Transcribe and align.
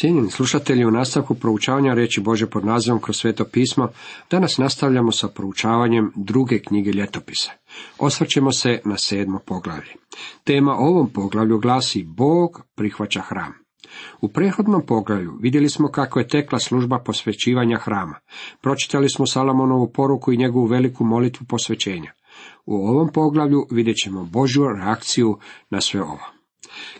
Cijenjeni 0.00 0.30
slušatelji, 0.30 0.84
u 0.84 0.90
nastavku 0.90 1.34
proučavanja 1.34 1.94
reći 1.94 2.20
Bože 2.20 2.46
pod 2.46 2.64
nazivom 2.64 3.00
kroz 3.00 3.16
sveto 3.16 3.44
pismo, 3.44 3.88
danas 4.30 4.58
nastavljamo 4.58 5.12
sa 5.12 5.28
proučavanjem 5.28 6.12
druge 6.16 6.58
knjige 6.58 6.90
ljetopisa. 6.90 7.50
Osvrćemo 7.98 8.52
se 8.52 8.80
na 8.84 8.96
sedmo 8.96 9.38
poglavlje. 9.46 9.92
Tema 10.44 10.74
ovom 10.74 11.10
poglavlju 11.10 11.58
glasi 11.58 12.04
Bog 12.04 12.62
prihvaća 12.74 13.20
hram. 13.20 13.52
U 14.20 14.28
prethodnom 14.28 14.82
poglavlju 14.86 15.38
vidjeli 15.40 15.68
smo 15.68 15.88
kako 15.88 16.18
je 16.18 16.28
tekla 16.28 16.58
služba 16.58 16.98
posvećivanja 16.98 17.76
hrama. 17.76 18.18
Pročitali 18.60 19.08
smo 19.08 19.26
Salamonovu 19.26 19.92
poruku 19.92 20.32
i 20.32 20.36
njegovu 20.36 20.66
veliku 20.66 21.04
molitvu 21.04 21.46
posvećenja. 21.48 22.12
U 22.66 22.74
ovom 22.74 23.08
poglavlju 23.12 23.66
vidjet 23.70 23.96
ćemo 23.96 24.24
Božju 24.24 24.64
reakciju 24.76 25.38
na 25.70 25.80
sve 25.80 26.02
ovo. 26.02 26.37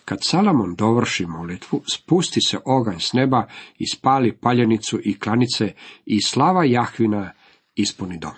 Kad 0.05 0.19
Salamon 0.23 0.75
dovrši 0.75 1.27
molitvu, 1.27 1.83
spusti 1.93 2.41
se 2.41 2.59
oganj 2.65 2.99
s 2.99 3.13
neba 3.13 3.47
i 3.79 3.87
spali 3.87 4.33
paljenicu 4.33 4.99
i 5.05 5.19
klanice 5.19 5.73
i 6.07 6.23
slava 6.23 6.65
Jahvina 6.65 7.33
ispuni 7.75 8.19
dom. 8.19 8.33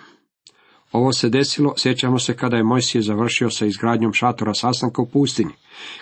Ovo 0.92 1.12
se 1.12 1.28
desilo, 1.28 1.74
sjećamo 1.77 2.19
se 2.19 2.36
kada 2.36 2.56
je 2.56 2.64
Mojsije 2.64 3.02
završio 3.02 3.50
sa 3.50 3.66
izgradnjom 3.66 4.12
šatora 4.12 4.55
sastanka 4.55 5.02
u 5.02 5.06
pustinji. 5.06 5.55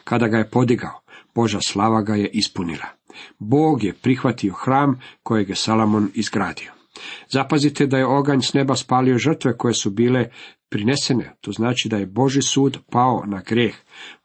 Kada 0.04 0.28
ga 0.28 0.38
je 0.38 0.50
podigao, 0.50 1.00
Boža 1.34 1.58
slava 1.60 2.02
ga 2.02 2.14
je 2.14 2.28
ispunila. 2.28 2.86
Bog 3.38 3.84
je 3.84 3.92
prihvatio 3.92 4.54
hram 4.54 5.00
kojeg 5.22 5.48
je 5.48 5.54
Salamon 5.54 6.10
izgradio. 6.14 6.72
Zapazite 7.28 7.86
da 7.86 7.98
je 7.98 8.06
oganj 8.06 8.40
s 8.40 8.52
neba 8.54 8.76
spalio 8.76 9.18
žrtve 9.18 9.56
koje 9.56 9.74
su 9.74 9.90
bile 9.90 10.30
prinesene. 10.68 11.36
To 11.40 11.52
znači 11.52 11.88
da 11.88 11.96
je 11.96 12.06
Boži 12.06 12.42
sud 12.42 12.78
pao 12.90 13.22
na 13.26 13.42
greh. 13.46 13.74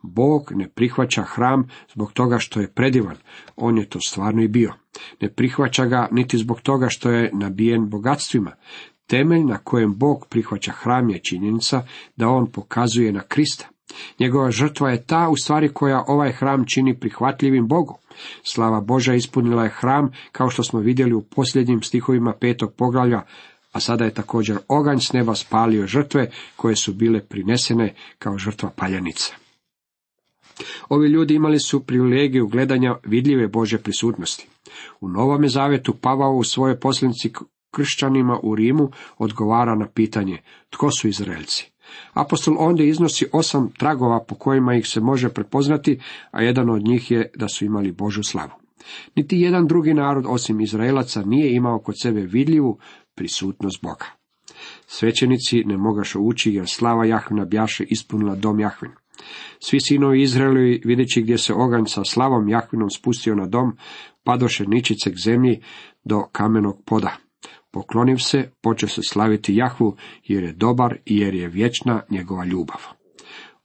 Bog 0.01 0.51
ne 0.55 0.69
prihvaća 0.69 1.23
hram 1.23 1.67
zbog 1.93 2.13
toga 2.13 2.39
što 2.39 2.59
je 2.59 2.71
predivan. 2.71 3.15
On 3.55 3.77
je 3.77 3.89
to 3.89 3.99
stvarno 3.99 4.41
i 4.41 4.47
bio. 4.47 4.73
Ne 5.21 5.29
prihvaća 5.29 5.85
ga 5.85 6.07
niti 6.11 6.37
zbog 6.37 6.61
toga 6.61 6.87
što 6.89 7.11
je 7.11 7.31
nabijen 7.33 7.89
bogatstvima. 7.89 8.51
Temelj 9.07 9.43
na 9.43 9.57
kojem 9.57 9.95
Bog 9.97 10.27
prihvaća 10.29 10.71
hram 10.71 11.09
je 11.09 11.19
činjenica 11.19 11.83
da 12.15 12.27
on 12.27 12.51
pokazuje 12.51 13.11
na 13.11 13.21
Krista. 13.21 13.69
Njegova 14.19 14.51
žrtva 14.51 14.91
je 14.91 15.05
ta 15.05 15.29
u 15.29 15.37
stvari 15.37 15.69
koja 15.69 16.03
ovaj 16.07 16.31
hram 16.31 16.65
čini 16.65 16.99
prihvatljivim 16.99 17.67
Bogu. 17.67 17.97
Slava 18.43 18.81
Boža 18.81 19.13
ispunila 19.13 19.63
je 19.63 19.73
hram, 19.79 20.11
kao 20.31 20.49
što 20.49 20.63
smo 20.63 20.79
vidjeli 20.79 21.13
u 21.13 21.21
posljednjim 21.21 21.81
stihovima 21.81 22.33
petog 22.33 22.73
poglavlja, 22.77 23.21
a 23.73 23.79
sada 23.79 24.05
je 24.05 24.13
također 24.13 24.57
oganj 24.67 24.99
s 24.99 25.13
neba 25.13 25.35
spalio 25.35 25.87
žrtve 25.87 26.31
koje 26.55 26.75
su 26.75 26.93
bile 26.93 27.21
prinesene 27.21 27.93
kao 28.19 28.37
žrtva 28.37 28.69
paljanica. 28.75 29.33
Ovi 30.89 31.09
ljudi 31.09 31.33
imali 31.33 31.59
su 31.59 31.85
privilegiju 31.85 32.47
gledanja 32.47 32.95
vidljive 33.03 33.47
Bože 33.47 33.77
prisutnosti. 33.77 34.47
U 35.01 35.09
Novome 35.09 35.47
Zavetu 35.47 35.93
Pavao 35.93 36.35
u 36.35 36.43
svojoj 36.43 36.79
posljednici 36.79 37.31
kršćanima 37.71 38.39
u 38.43 38.55
Rimu 38.55 38.91
odgovara 39.17 39.75
na 39.75 39.87
pitanje 39.87 40.37
tko 40.69 40.91
su 40.91 41.07
Izraelci. 41.07 41.71
Apostol 42.13 42.55
onda 42.59 42.83
iznosi 42.83 43.25
osam 43.31 43.71
tragova 43.77 44.23
po 44.27 44.35
kojima 44.35 44.75
ih 44.75 44.87
se 44.87 44.99
može 44.99 45.29
prepoznati, 45.29 45.99
a 46.31 46.41
jedan 46.41 46.69
od 46.69 46.83
njih 46.83 47.11
je 47.11 47.31
da 47.35 47.47
su 47.47 47.65
imali 47.65 47.91
Božu 47.91 48.23
slavu. 48.23 48.51
Niti 49.15 49.39
jedan 49.39 49.67
drugi 49.67 49.93
narod 49.93 50.25
osim 50.27 50.61
Izraelaca 50.61 51.21
nije 51.21 51.55
imao 51.55 51.79
kod 51.79 51.95
sebe 52.01 52.21
vidljivu 52.21 52.77
prisutnost 53.15 53.81
Boga. 53.81 54.05
Svećenici 54.87 55.63
ne 55.65 55.77
mogaše 55.77 56.19
ući 56.19 56.53
jer 56.53 56.65
slava 56.67 57.05
Jahvina 57.05 57.45
bjaše 57.45 57.83
ispunila 57.83 58.35
dom 58.35 58.59
Jahvin. 58.59 58.91
Svi 59.59 59.79
sinovi 59.81 60.21
Izraelovi, 60.21 60.81
videći 60.85 61.21
gdje 61.21 61.37
se 61.37 61.53
oganj 61.53 61.85
sa 61.85 62.03
slavom 62.03 62.49
Jahvinom 62.49 62.89
spustio 62.89 63.35
na 63.35 63.47
dom, 63.47 63.77
padoše 64.23 64.65
ničice 64.67 65.11
k 65.11 65.15
zemlji 65.23 65.61
do 66.03 66.23
kamenog 66.31 66.83
poda. 66.85 67.17
Pokloniv 67.71 68.17
se, 68.17 68.51
poče 68.61 68.87
se 68.87 69.01
slaviti 69.03 69.55
Jahvu, 69.55 69.95
jer 70.23 70.43
je 70.43 70.53
dobar 70.53 70.97
i 71.05 71.17
jer 71.17 71.33
je 71.33 71.47
vječna 71.47 72.01
njegova 72.09 72.45
ljubav. 72.45 72.81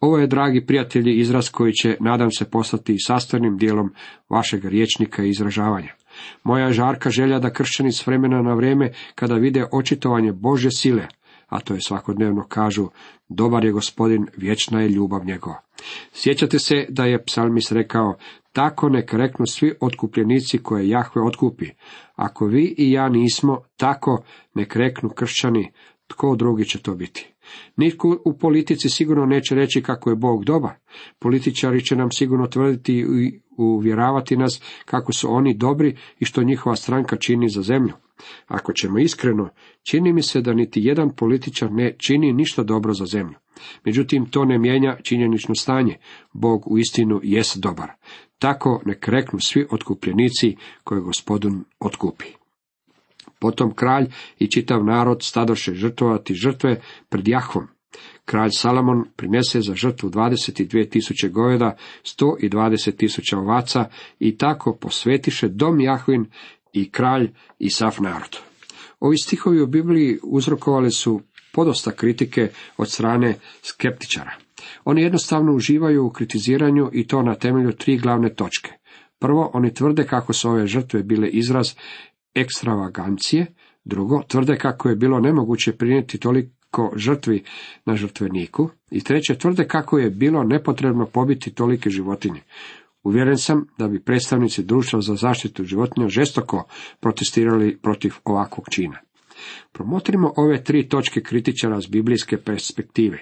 Ovo 0.01 0.19
je, 0.19 0.27
dragi 0.27 0.67
prijatelji, 0.67 1.19
izraz 1.19 1.51
koji 1.51 1.73
će, 1.73 1.97
nadam 2.01 2.31
se, 2.31 2.51
postati 2.51 2.99
sastavnim 2.99 3.57
dijelom 3.57 3.95
vašeg 4.29 4.65
riječnika 4.65 5.25
i 5.25 5.29
izražavanja. 5.29 5.98
Moja 6.43 6.73
žarka 6.73 7.11
želja 7.11 7.39
da 7.39 7.53
kršćani 7.53 7.93
s 7.93 8.07
vremena 8.07 8.43
na 8.43 8.55
vrijeme, 8.55 8.93
kada 9.15 9.35
vide 9.35 9.65
očitovanje 9.73 10.33
Bože 10.33 10.71
sile, 10.71 11.07
a 11.49 11.61
to 11.61 11.75
je 11.75 11.81
svakodnevno 11.81 12.47
kažu, 12.49 12.89
dobar 13.29 13.65
je 13.65 13.73
gospodin, 13.73 14.27
vječna 14.37 14.81
je 14.81 14.89
ljubav 14.89 15.25
njegova. 15.25 15.61
Sjećate 16.13 16.59
se 16.59 16.87
da 16.89 17.05
je 17.05 17.25
psalmis 17.25 17.73
rekao, 17.73 18.17
tako 18.53 18.89
nek 18.89 19.15
reknu 19.15 19.47
svi 19.47 19.75
otkupljenici 19.81 20.59
koje 20.59 20.89
Jahve 20.89 21.23
otkupi. 21.23 21.67
Ako 22.17 22.47
vi 22.47 22.75
i 22.79 22.93
ja 22.93 23.09
nismo, 23.09 23.61
tako 23.77 24.23
nek 24.55 24.77
reknu 24.77 25.09
kršćani, 25.09 25.73
tko 26.07 26.37
drugi 26.37 26.65
će 26.65 26.79
to 26.83 26.95
biti. 26.95 27.33
Nitko 27.77 28.23
u 28.25 28.39
politici 28.39 28.89
sigurno 28.89 29.27
neće 29.27 29.55
reći 29.55 29.83
kako 29.83 30.11
je 30.11 30.17
Bog 30.17 30.45
dobar. 30.45 30.73
Političari 31.19 31.85
će 31.85 31.97
nam 31.97 32.11
sigurno 32.11 32.47
tvrditi 32.47 32.95
i 32.95 33.41
uvjeravati 33.57 34.37
nas 34.37 34.63
kako 34.85 35.13
su 35.13 35.35
oni 35.35 35.55
dobri 35.55 35.97
i 36.19 36.25
što 36.25 36.43
njihova 36.43 36.77
stranka 36.77 37.17
čini 37.17 37.49
za 37.49 37.63
zemlju. 37.63 37.93
Ako 38.47 38.73
ćemo 38.73 38.99
iskreno, 38.99 39.49
čini 39.83 40.13
mi 40.13 40.23
se 40.23 40.41
da 40.41 40.55
niti 40.55 40.81
jedan 40.85 41.15
političar 41.17 41.73
ne 41.73 41.95
čini 41.99 42.33
ništa 42.33 42.63
dobro 42.63 42.95
za 42.95 43.07
zemlju. 43.07 43.35
Međutim, 43.85 44.27
to 44.27 44.45
ne 44.45 44.59
mijenja 44.59 44.97
činjenično 45.03 45.55
stanje. 45.55 45.97
Bog 46.33 46.73
u 46.73 46.79
istinu 46.79 47.21
jest 47.23 47.59
dobar. 47.61 47.91
Tako 48.39 48.83
nek 48.87 49.09
reknu 49.09 49.41
svi 49.41 49.67
otkupljenici 49.71 50.57
koje 50.85 51.01
gospodin 51.01 51.65
otkupi. 51.81 52.27
Potom 53.39 53.75
kralj 53.75 54.07
i 54.39 54.51
čitav 54.51 54.85
narod 54.85 55.23
stadoše 55.23 55.75
žrtvovati 55.75 56.35
žrtve 56.35 56.81
pred 57.09 57.29
Jahvom. 57.29 57.69
Kralj 58.25 58.51
Salamon 58.53 59.05
prinese 59.17 59.61
za 59.61 59.75
žrtvu 59.75 60.11
22 60.11 60.91
tisuće 60.91 61.29
goveda, 61.29 61.77
120 62.03 62.97
tisuća 62.97 63.39
ovaca 63.39 63.85
i 64.19 64.37
tako 64.37 64.77
posvetiše 64.81 65.49
dom 65.49 65.81
Jahvin 65.81 66.27
i 66.73 66.91
kralj 66.91 67.31
i 67.59 67.71
sav 67.71 67.97
narod. 68.01 68.39
Ovi 69.01 69.17
stihovi 69.17 69.61
u 69.61 69.67
Bibliji 69.67 70.19
uzrokovali 70.23 70.91
su 70.91 71.21
podosta 71.53 71.91
kritike 71.91 72.51
od 72.77 72.91
strane 72.91 73.35
skeptičara. 73.63 74.33
Oni 74.85 75.03
jednostavno 75.03 75.55
uživaju 75.55 76.07
u 76.07 76.11
kritiziranju 76.11 76.91
i 76.93 77.07
to 77.07 77.23
na 77.23 77.35
temelju 77.35 77.73
tri 77.73 77.99
glavne 77.99 78.35
točke. 78.35 78.71
Prvo, 79.19 79.51
oni 79.55 79.75
tvrde 79.75 80.07
kako 80.07 80.33
su 80.33 80.51
ove 80.51 80.67
žrtve 80.67 81.03
bile 81.03 81.29
izraz 81.29 81.75
ekstravagancije, 82.35 83.47
drugo, 83.85 84.23
tvrde 84.29 84.57
kako 84.57 84.89
je 84.89 84.97
bilo 84.97 85.21
nemoguće 85.21 85.73
prinijeti 85.73 86.19
toliko 86.19 86.93
žrtvi 86.97 87.45
na 87.85 87.97
žrtveniku 87.97 88.69
i 88.91 89.01
treće, 89.01 89.39
tvrde 89.39 89.69
kako 89.69 89.99
je 89.99 90.11
bilo 90.11 90.45
nepotrebno 90.45 91.07
pobiti 91.07 91.55
tolike 91.55 91.91
životinje. 91.91 92.41
Uvjeren 93.03 93.39
sam 93.39 93.67
da 93.79 93.89
bi 93.89 94.01
predstavnici 94.01 94.63
društva 94.63 95.01
za 95.01 95.15
zaštitu 95.15 95.65
životinja 95.65 96.09
žestoko 96.09 96.65
protestirali 97.01 97.79
protiv 97.83 98.13
ovakvog 98.25 98.67
čina. 98.71 98.99
Promotrimo 99.73 100.33
ove 100.37 100.65
tri 100.65 100.89
točke 100.89 101.21
kritičara 101.21 101.81
s 101.81 101.87
biblijske 101.91 102.37
perspektive. 102.37 103.19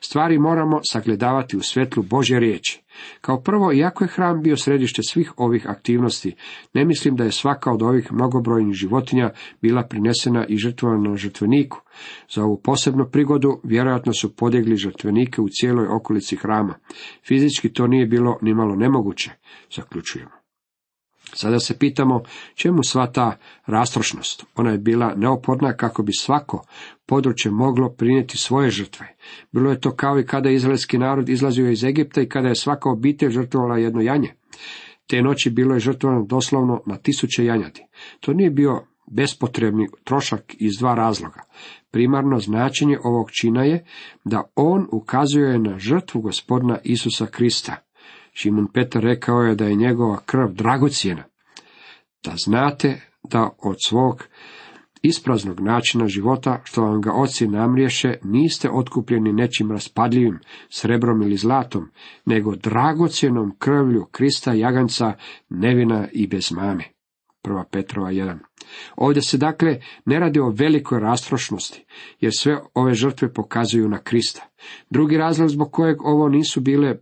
Stvari 0.00 0.38
moramo 0.38 0.80
sagledavati 0.92 1.56
u 1.56 1.60
svjetlu 1.60 2.02
Božje 2.02 2.40
riječi. 2.40 2.82
Kao 3.20 3.40
prvo, 3.40 3.72
iako 3.72 4.04
je 4.04 4.08
hram 4.08 4.42
bio 4.42 4.56
središte 4.56 5.02
svih 5.02 5.32
ovih 5.36 5.66
aktivnosti, 5.66 6.34
ne 6.74 6.84
mislim 6.84 7.16
da 7.16 7.24
je 7.24 7.30
svaka 7.30 7.72
od 7.72 7.82
ovih 7.82 8.12
mnogobrojnih 8.12 8.74
životinja 8.74 9.30
bila 9.62 9.82
prinesena 9.82 10.46
i 10.48 10.56
žrtvovana 10.56 11.10
na 11.10 11.16
žrtveniku. 11.16 11.80
Za 12.34 12.44
ovu 12.44 12.60
posebnu 12.64 13.08
prigodu 13.12 13.60
vjerojatno 13.64 14.12
su 14.12 14.36
podjegli 14.36 14.76
žrtvenike 14.76 15.40
u 15.40 15.48
cijeloj 15.48 15.86
okolici 15.86 16.36
hrama. 16.36 16.74
Fizički 17.28 17.72
to 17.72 17.86
nije 17.86 18.06
bilo 18.06 18.38
nimalo 18.42 18.76
nemoguće, 18.76 19.30
zaključujemo. 19.76 20.35
Sada 21.34 21.58
se 21.58 21.78
pitamo 21.78 22.22
čemu 22.54 22.82
sva 22.82 23.06
ta 23.06 23.36
rastrošnost. 23.66 24.44
Ona 24.54 24.70
je 24.70 24.78
bila 24.78 25.14
neophodna 25.14 25.76
kako 25.76 26.02
bi 26.02 26.12
svako 26.12 26.64
područje 27.06 27.50
moglo 27.50 27.90
prinijeti 27.90 28.38
svoje 28.38 28.70
žrtve. 28.70 29.16
Bilo 29.52 29.70
je 29.70 29.80
to 29.80 29.96
kao 29.96 30.20
i 30.20 30.26
kada 30.26 30.50
izraelski 30.50 30.98
narod 30.98 31.28
izlazio 31.28 31.70
iz 31.70 31.84
Egipta 31.84 32.22
i 32.22 32.28
kada 32.28 32.48
je 32.48 32.54
svaka 32.54 32.90
obitelj 32.90 33.30
žrtvovala 33.30 33.78
jedno 33.78 34.00
janje. 34.00 34.34
Te 35.06 35.22
noći 35.22 35.50
bilo 35.50 35.74
je 35.74 35.80
žrtvovano 35.80 36.24
doslovno 36.24 36.82
na 36.86 36.96
tisuće 36.96 37.44
janjati. 37.44 37.82
To 38.20 38.32
nije 38.32 38.50
bio 38.50 38.86
bespotrebni 39.06 39.88
trošak 40.04 40.54
iz 40.58 40.72
dva 40.78 40.94
razloga. 40.94 41.42
Primarno 41.90 42.38
značenje 42.38 42.98
ovog 43.04 43.30
čina 43.40 43.64
je 43.64 43.84
da 44.24 44.42
on 44.54 44.86
ukazuje 44.92 45.58
na 45.58 45.78
žrtvu 45.78 46.20
gospodina 46.20 46.78
Isusa 46.84 47.26
Krista. 47.26 47.85
Šimun 48.38 48.66
Petar 48.72 49.02
rekao 49.02 49.42
je 49.42 49.54
da 49.54 49.64
je 49.64 49.74
njegova 49.74 50.20
krv 50.26 50.52
dragocjena. 50.52 51.24
Da 52.24 52.34
znate 52.44 53.00
da 53.30 53.50
od 53.62 53.76
svog 53.86 54.24
ispraznog 55.02 55.60
načina 55.60 56.08
života, 56.08 56.60
što 56.64 56.82
vam 56.82 57.00
ga 57.00 57.12
oci 57.12 57.48
namriješe, 57.48 58.14
niste 58.22 58.70
otkupljeni 58.70 59.32
nečim 59.32 59.70
raspadljivim, 59.70 60.38
srebrom 60.68 61.22
ili 61.22 61.36
zlatom, 61.36 61.90
nego 62.24 62.56
dragocjenom 62.56 63.56
krvlju 63.58 64.06
Krista 64.10 64.52
Jaganca, 64.52 65.12
nevina 65.48 66.08
i 66.12 66.26
bez 66.26 66.52
mame. 66.52 66.84
1. 67.44 67.64
Petrova 67.70 68.10
1. 68.10 68.38
Ovdje 68.96 69.22
se 69.22 69.38
dakle 69.38 69.80
ne 70.04 70.18
radi 70.18 70.40
o 70.40 70.50
velikoj 70.50 71.00
rastrošnosti, 71.00 71.84
jer 72.20 72.32
sve 72.38 72.58
ove 72.74 72.94
žrtve 72.94 73.32
pokazuju 73.32 73.88
na 73.88 73.98
Krista. 73.98 74.46
Drugi 74.90 75.16
razlog 75.16 75.48
zbog 75.48 75.72
kojeg 75.72 76.02
ovo 76.02 76.28
nisu 76.28 76.60
bile 76.60 76.96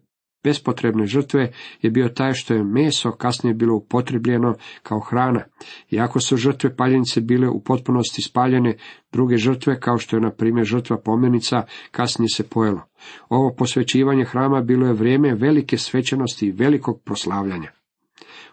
bespotrebne 0.45 1.07
žrtve 1.07 1.53
je 1.83 1.91
bio 1.91 2.09
taj 2.09 2.33
što 2.33 2.55
je 2.55 2.65
meso 2.65 3.13
kasnije 3.13 3.55
bilo 3.55 3.77
upotrebljeno 3.77 4.55
kao 4.83 5.01
hrana. 5.01 5.45
Iako 5.91 6.21
su 6.21 6.37
žrtve 6.37 6.77
paljenice 6.77 7.21
bile 7.21 7.49
u 7.49 7.61
potpunosti 7.61 8.23
spaljene, 8.23 8.77
druge 9.13 9.37
žrtve, 9.37 9.81
kao 9.81 9.99
što 9.99 10.17
je 10.17 10.21
na 10.21 10.31
primjer 10.31 10.67
žrtva 10.67 11.01
pomjenica, 11.01 11.63
kasnije 11.91 12.29
se 12.29 12.49
pojelo. 12.49 12.83
Ovo 13.29 13.55
posvećivanje 13.59 14.25
hrama 14.25 14.61
bilo 14.61 14.87
je 14.87 14.93
vrijeme 14.93 15.35
velike 15.35 15.79
svećanosti 15.79 16.47
i 16.47 16.53
velikog 16.53 17.03
proslavljanja. 17.05 17.71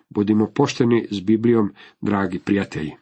Budimo 0.09 0.47
pošteni 0.55 1.07
s 1.11 1.19
Biblijom, 1.19 1.73
dragi 2.01 2.39
prijatelji. 2.39 3.00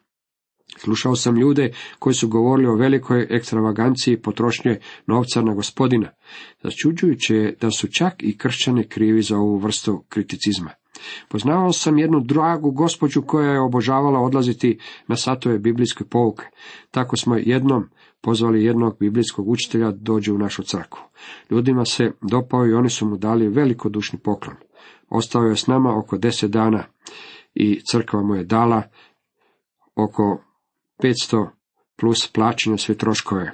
Slušao 0.83 1.15
sam 1.15 1.37
ljude 1.37 1.71
koji 1.99 2.13
su 2.13 2.27
govorili 2.27 2.67
o 2.67 2.75
velikoj 2.75 3.27
ekstravaganciji 3.29 4.21
potrošnje 4.21 4.79
novca 5.07 5.41
na 5.41 5.53
gospodina. 5.53 6.09
Začuđujuće 6.63 7.35
je 7.35 7.55
da 7.61 7.71
su 7.71 7.87
čak 7.87 8.13
i 8.19 8.37
kršćani 8.37 8.87
krivi 8.87 9.21
za 9.21 9.37
ovu 9.37 9.57
vrstu 9.57 10.03
kriticizma. 10.09 10.71
Poznavao 11.29 11.73
sam 11.73 11.97
jednu 11.97 12.19
dragu 12.19 12.71
gospođu 12.71 13.21
koja 13.21 13.51
je 13.51 13.61
obožavala 13.61 14.19
odlaziti 14.19 14.79
na 15.07 15.15
satove 15.15 15.59
biblijske 15.59 16.03
pouke. 16.05 16.45
Tako 16.91 17.17
smo 17.17 17.35
jednom 17.35 17.89
pozvali 18.21 18.63
jednog 18.63 18.97
biblijskog 18.99 19.49
učitelja 19.49 19.91
dođe 19.91 20.31
u 20.31 20.37
našu 20.37 20.63
crkvu. 20.63 21.01
Ljudima 21.51 21.85
se 21.85 22.11
dopao 22.21 22.67
i 22.67 22.73
oni 22.73 22.89
su 22.89 23.05
mu 23.05 23.17
dali 23.17 23.47
velikodušni 23.47 24.19
poklon. 24.19 24.57
Ostao 25.09 25.43
je 25.43 25.55
s 25.55 25.67
nama 25.67 25.97
oko 25.97 26.17
deset 26.17 26.51
dana 26.51 26.83
i 27.53 27.81
crkva 27.91 28.23
mu 28.23 28.35
je 28.35 28.43
dala 28.43 28.83
oko 29.95 30.43
500 31.03 31.49
plus 31.99 32.31
plaćanja 32.31 32.77
sve 32.77 32.97
troškove 32.97 33.51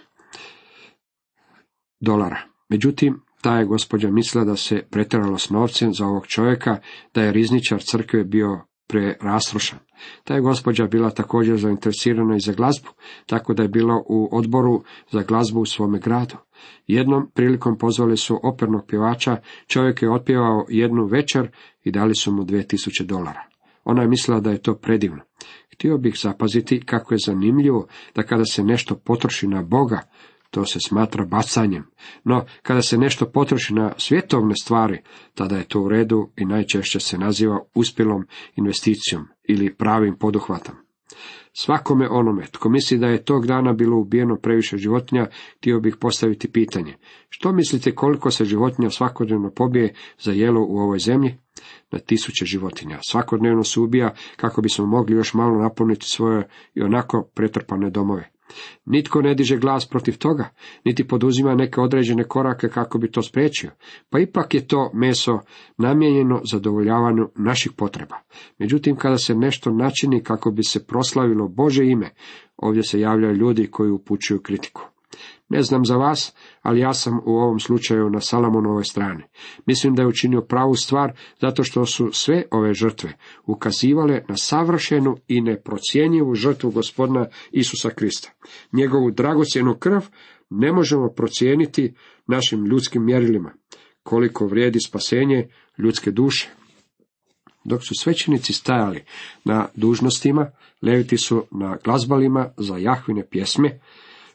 dolara. 1.99 2.37
Međutim, 2.69 3.21
ta 3.41 3.57
je 3.57 3.65
gospođa 3.65 4.09
mislila 4.11 4.45
da 4.45 4.55
se 4.55 4.83
pretjeralo 4.91 5.37
s 5.37 5.49
novcem 5.49 5.93
za 5.93 6.05
ovog 6.05 6.27
čovjeka, 6.27 6.77
da 7.13 7.21
je 7.21 7.31
rizničar 7.31 7.81
crkve 7.83 8.23
bio 8.23 8.61
prerastrošan. 8.87 9.79
Ta 10.23 10.33
je 10.35 10.41
gospođa 10.41 10.87
bila 10.87 11.09
također 11.09 11.57
zainteresirana 11.57 12.35
i 12.35 12.39
za 12.39 12.53
glazbu, 12.53 12.89
tako 13.25 13.53
da 13.53 13.63
je 13.63 13.69
bila 13.69 13.95
u 14.09 14.29
odboru 14.31 14.83
za 15.11 15.21
glazbu 15.21 15.59
u 15.59 15.65
svome 15.65 15.99
gradu. 15.99 16.35
Jednom 16.87 17.31
prilikom 17.33 17.77
pozvali 17.77 18.17
su 18.17 18.39
opernog 18.43 18.85
pjevača, 18.87 19.37
čovjek 19.67 20.01
je 20.01 20.11
otpjevao 20.11 20.65
jednu 20.69 21.05
večer 21.05 21.51
i 21.83 21.91
dali 21.91 22.15
su 22.15 22.31
mu 22.31 22.43
2000 22.43 23.03
dolara. 23.03 23.54
Ona 23.85 24.01
je 24.01 24.07
mislila 24.07 24.39
da 24.39 24.51
je 24.51 24.61
to 24.61 24.75
predivno. 24.75 25.21
Htio 25.73 25.97
bih 25.97 26.15
zapaziti 26.21 26.85
kako 26.85 27.13
je 27.13 27.19
zanimljivo 27.25 27.87
da 28.15 28.23
kada 28.23 28.45
se 28.45 28.63
nešto 28.63 28.95
potroši 28.95 29.47
na 29.47 29.61
Boga, 29.61 30.01
to 30.51 30.65
se 30.65 30.79
smatra 30.87 31.25
bacanjem. 31.25 31.85
No, 32.23 32.45
kada 32.61 32.81
se 32.81 32.97
nešto 32.97 33.31
potroši 33.31 33.73
na 33.73 33.93
svjetovne 33.97 34.55
stvari, 34.55 35.01
tada 35.33 35.57
je 35.57 35.67
to 35.67 35.81
u 35.81 35.89
redu 35.89 36.29
i 36.37 36.45
najčešće 36.45 36.99
se 36.99 37.17
naziva 37.17 37.59
uspjelom 37.75 38.27
investicijom 38.55 39.27
ili 39.43 39.75
pravim 39.75 40.17
poduhvatom. 40.19 40.84
Svakome 41.53 42.09
onome, 42.09 42.45
tko 42.51 42.69
misli 42.69 42.97
da 42.97 43.07
je 43.07 43.25
tog 43.25 43.47
dana 43.47 43.73
bilo 43.73 43.97
ubijeno 43.97 44.35
previše 44.35 44.77
životinja, 44.77 45.27
htio 45.57 45.79
bih 45.79 45.95
postaviti 45.99 46.51
pitanje. 46.51 46.95
Što 47.29 47.51
mislite 47.51 47.95
koliko 47.95 48.31
se 48.31 48.45
životinja 48.45 48.89
svakodnevno 48.89 49.51
pobije 49.51 49.93
za 50.19 50.31
jelo 50.31 50.65
u 50.69 50.77
ovoj 50.77 50.99
zemlji? 50.99 51.37
Na 51.91 51.99
tisuće 51.99 52.45
životinja. 52.45 52.99
Svakodnevno 53.01 53.63
se 53.63 53.79
ubija 53.79 54.13
kako 54.35 54.61
bismo 54.61 54.85
mogli 54.85 55.15
još 55.15 55.33
malo 55.33 55.61
napuniti 55.61 56.05
svoje 56.05 56.47
i 56.73 56.81
onako 56.81 57.29
pretrpane 57.35 57.89
domove. 57.89 58.34
Nitko 58.85 59.21
ne 59.21 59.35
diže 59.35 59.57
glas 59.57 59.89
protiv 59.89 60.17
toga, 60.17 60.49
niti 60.85 61.07
poduzima 61.07 61.55
neke 61.55 61.81
određene 61.81 62.23
korake 62.23 62.67
kako 62.67 62.97
bi 62.97 63.11
to 63.11 63.21
spriječio, 63.21 63.71
pa 64.09 64.19
ipak 64.19 64.53
je 64.53 64.67
to 64.67 64.91
meso 64.93 65.39
namijenjeno 65.77 66.41
zadovoljavanju 66.51 67.29
naših 67.35 67.71
potreba. 67.71 68.15
Međutim, 68.59 68.95
kada 68.95 69.17
se 69.17 69.35
nešto 69.35 69.71
načini 69.71 70.23
kako 70.23 70.51
bi 70.51 70.63
se 70.63 70.85
proslavilo 70.87 71.47
Bože 71.47 71.85
ime, 71.85 72.09
ovdje 72.57 72.83
se 72.83 72.99
javljaju 72.99 73.35
ljudi 73.35 73.67
koji 73.67 73.91
upućuju 73.91 74.41
kritiku. 74.41 74.94
Ne 75.49 75.61
znam 75.61 75.85
za 75.85 75.95
vas, 75.95 76.33
ali 76.61 76.79
ja 76.79 76.93
sam 76.93 77.19
u 77.25 77.31
ovom 77.31 77.59
slučaju 77.59 78.09
na 78.09 78.21
Salamonovoj 78.21 78.83
strani. 78.83 79.23
Mislim 79.65 79.95
da 79.95 80.01
je 80.01 80.07
učinio 80.07 80.41
pravu 80.41 80.75
stvar, 80.75 81.13
zato 81.41 81.63
što 81.63 81.85
su 81.85 82.09
sve 82.11 82.43
ove 82.51 82.73
žrtve 82.73 83.13
ukazivale 83.45 84.21
na 84.29 84.37
savršenu 84.37 85.17
i 85.27 85.41
neprocjenjivu 85.41 86.35
žrtvu 86.35 86.71
gospodina 86.71 87.25
Isusa 87.51 87.89
Krista. 87.89 88.31
Njegovu 88.71 89.11
dragocjenu 89.11 89.75
krv 89.75 90.01
ne 90.49 90.71
možemo 90.71 91.09
procijeniti 91.09 91.93
našim 92.27 92.65
ljudskim 92.65 93.05
mjerilima, 93.05 93.53
koliko 94.03 94.47
vrijedi 94.47 94.79
spasenje 94.79 95.49
ljudske 95.77 96.11
duše. 96.11 96.49
Dok 97.63 97.81
su 97.83 97.93
svećenici 97.99 98.53
stajali 98.53 99.03
na 99.43 99.67
dužnostima, 99.75 100.51
leviti 100.81 101.17
su 101.17 101.43
na 101.51 101.77
glazbalima 101.83 102.49
za 102.57 102.77
jahvine 102.77 103.27
pjesme, 103.29 103.79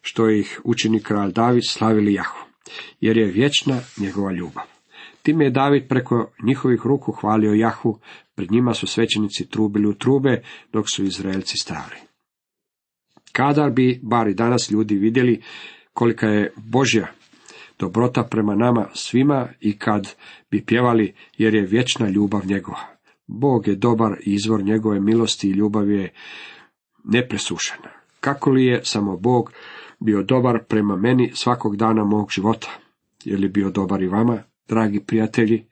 što 0.02 0.30
ih 0.30 0.60
učini 0.64 1.02
kralj 1.02 1.32
David 1.32 1.62
slavili 1.68 2.14
Jahu, 2.14 2.38
jer 3.00 3.16
je 3.16 3.32
vječna 3.32 3.80
njegova 3.98 4.32
ljubav. 4.32 4.64
Time 5.22 5.44
je 5.44 5.50
David 5.50 5.88
preko 5.88 6.30
njihovih 6.42 6.80
ruku 6.84 7.12
hvalio 7.12 7.52
Jahu, 7.52 7.98
pred 8.34 8.52
njima 8.52 8.74
su 8.74 8.86
svećenici 8.86 9.48
trubili 9.50 9.88
u 9.88 9.94
trube, 9.94 10.42
dok 10.72 10.84
su 10.94 11.04
Izraelci 11.04 11.56
stali. 11.56 11.96
Kadar 13.32 13.70
bi, 13.70 14.00
bar 14.02 14.28
i 14.28 14.34
danas 14.34 14.70
ljudi 14.70 14.94
vidjeli, 14.94 15.42
kolika 15.92 16.26
je 16.26 16.52
Božja 16.56 17.06
dobrota 17.80 18.22
prema 18.30 18.54
nama 18.54 18.88
svima 18.94 19.48
i 19.60 19.78
kad 19.78 20.14
bi 20.50 20.64
pjevali, 20.64 21.14
jer 21.38 21.54
je 21.54 21.66
vječna 21.66 22.08
ljubav 22.08 22.46
njegova. 22.46 22.86
Bog 23.26 23.68
je 23.68 23.74
dobar 23.74 24.12
i 24.26 24.34
izvor 24.34 24.62
njegove 24.62 25.00
milosti 25.00 25.48
i 25.48 25.52
ljubav 25.52 25.90
je 25.90 26.12
nepresušena. 27.04 27.90
Kako 28.20 28.50
li 28.50 28.64
je 28.64 28.80
samo 28.84 29.16
Bog 29.16 29.52
bio 30.00 30.22
dobar 30.22 30.64
prema 30.68 30.96
meni 30.96 31.30
svakog 31.34 31.76
dana 31.76 32.04
mog 32.04 32.30
života. 32.30 32.68
Je 33.24 33.36
li 33.36 33.48
bio 33.48 33.70
dobar 33.70 34.02
i 34.02 34.08
vama, 34.08 34.42
dragi 34.68 35.00
prijatelji? 35.00 35.64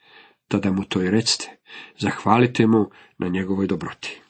Tada 0.48 0.72
mu 0.72 0.84
to 0.84 1.02
i 1.02 1.10
recite. 1.10 1.58
Zahvalite 1.98 2.66
mu 2.66 2.90
na 3.18 3.28
njegovoj 3.28 3.66
dobroti. 3.66 4.20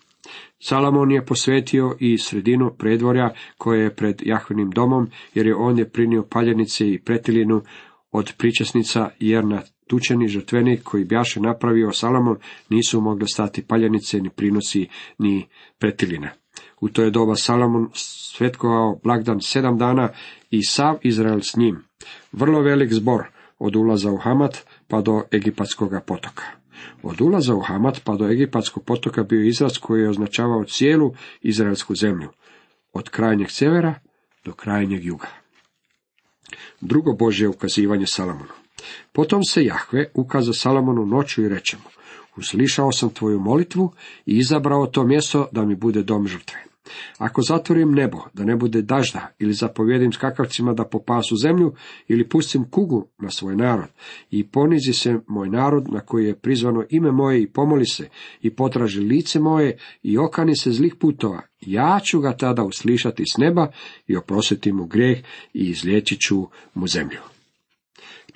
Salomon 0.61 1.11
je 1.11 1.27
posvetio 1.27 1.97
i 2.01 2.19
sredinu 2.19 2.75
predvorja 2.79 3.35
koje 3.59 3.83
je 3.83 3.95
pred 3.95 4.23
Jahvenim 4.25 4.71
domom, 4.71 5.09
jer 5.35 5.47
je 5.47 5.55
on 5.55 5.79
je 5.79 5.91
prinio 5.91 6.27
paljenice 6.31 6.91
i 6.91 6.99
pretilinu 6.99 7.63
od 8.11 8.33
pričesnica, 8.39 9.11
jer 9.21 9.45
na 9.45 9.63
tučeni 9.87 10.29
žrtvenik 10.29 10.83
koji 10.83 11.05
bjaše 11.05 11.41
napravio 11.41 11.93
Salomon 11.93 12.37
nisu 12.71 13.01
mogle 13.01 13.27
stati 13.27 13.67
paljenice, 13.67 14.21
ni 14.21 14.31
prinosi, 14.31 14.89
ni 15.19 15.47
pretilina. 15.79 16.31
U 16.81 16.89
to 16.89 17.03
je 17.03 17.11
doba 17.11 17.35
Salomon 17.35 17.91
svetkovao 17.95 19.01
blagdan 19.05 19.41
sedam 19.41 19.79
dana 19.79 20.09
i 20.51 20.63
sav 20.63 20.99
Izrael 21.03 21.41
s 21.41 21.57
njim. 21.57 21.85
Vrlo 22.33 22.61
velik 22.61 22.93
zbor 22.93 23.27
od 23.59 23.77
ulaza 23.77 24.11
u 24.11 24.17
Hamat 24.17 24.67
pa 24.89 25.01
do 25.01 25.23
Egipatskog 25.33 25.91
potoka. 26.07 26.45
Od 27.03 27.21
ulaza 27.21 27.55
u 27.55 27.61
Hamat 27.61 28.01
pa 28.05 28.17
do 28.17 28.29
Egipatskog 28.29 28.85
potoka 28.85 29.23
bio 29.23 29.43
izraz 29.43 29.79
koji 29.79 30.03
je 30.03 30.11
označavao 30.11 30.65
cijelu 30.65 31.15
izraelsku 31.43 31.95
zemlju, 31.95 32.29
od 32.93 33.09
krajnjeg 33.09 33.51
sjevera 33.51 33.95
do 34.45 34.53
krajnjeg 34.53 35.05
juga. 35.05 35.27
Drugo 36.81 37.13
Božje 37.13 37.49
ukazivanje 37.49 38.07
Salomonu. 38.07 38.53
Potom 39.13 39.45
se 39.45 39.65
Jahve 39.65 40.11
ukaza 40.15 40.53
Salomonu 40.53 41.07
noću 41.07 41.43
i 41.43 41.49
reče 41.49 41.77
mu, 41.77 41.91
uslišao 42.37 42.93
sam 42.93 43.11
tvoju 43.11 43.41
molitvu 43.41 43.93
i 44.27 44.37
izabrao 44.37 44.87
to 44.87 45.05
mjesto 45.05 45.49
da 45.53 45.65
mi 45.65 45.75
bude 45.75 46.03
dom 46.03 46.29
žrtve. 46.29 46.68
Ako 47.19 47.43
zatvorim 47.43 47.93
nebo, 47.93 48.19
da 48.35 48.45
ne 48.45 48.57
bude 48.57 48.83
dažda, 48.83 49.29
ili 49.39 49.53
zapovjedim 49.53 50.13
skakavcima 50.13 50.73
da 50.73 50.85
popasu 50.85 51.37
zemlju, 51.37 51.75
ili 52.09 52.29
pustim 52.29 52.65
kugu 52.71 53.07
na 53.19 53.31
svoj 53.31 53.57
narod, 53.57 53.89
i 54.31 54.45
ponizi 54.47 54.93
se 54.93 55.19
moj 55.27 55.49
narod 55.49 55.93
na 55.93 56.01
koji 56.01 56.27
je 56.27 56.35
prizvano 56.35 56.85
ime 56.91 57.13
moje 57.13 57.43
i 57.43 57.47
pomoli 57.47 57.87
se, 57.87 58.09
i 58.43 58.51
potraži 58.51 59.01
lice 59.01 59.41
moje, 59.41 59.79
i 60.03 60.19
okani 60.19 60.57
se 60.57 60.71
zlih 60.71 60.95
putova, 60.95 61.43
ja 61.61 62.01
ću 62.05 62.21
ga 62.21 62.37
tada 62.37 62.63
uslišati 62.63 63.23
s 63.35 63.39
neba 63.39 63.73
i 64.07 64.17
oprositi 64.17 64.73
mu 64.73 64.87
grijeh 64.87 65.19
i 65.55 65.69
izliječit 65.69 66.21
ću 66.21 66.47
mu 66.75 66.87
zemlju. 66.87 67.38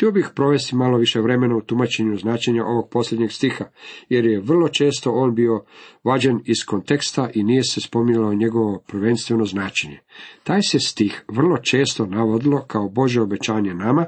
Htio 0.03 0.13
bih 0.13 0.31
provesti 0.35 0.77
malo 0.77 0.99
više 0.99 1.21
vremena 1.21 1.57
u 1.57 1.61
tumačenju 1.61 2.17
značenja 2.17 2.65
ovog 2.65 2.89
posljednjeg 2.91 3.33
stiha, 3.33 3.65
jer 4.09 4.25
je 4.25 4.41
vrlo 4.41 4.69
često 4.69 5.11
on 5.11 5.35
bio 5.35 5.65
vađen 6.05 6.41
iz 6.45 6.57
konteksta 6.67 7.31
i 7.35 7.43
nije 7.43 7.63
se 7.63 7.81
spominjalo 7.81 8.35
njegovo 8.35 8.83
prvenstveno 8.87 9.45
značenje. 9.45 9.99
Taj 10.45 10.63
se 10.63 10.79
stih 10.79 11.25
vrlo 11.29 11.59
često 11.59 12.07
navodilo 12.07 12.65
kao 12.67 12.89
Bože 12.89 13.21
obećanje 13.21 13.75
nama, 13.75 14.07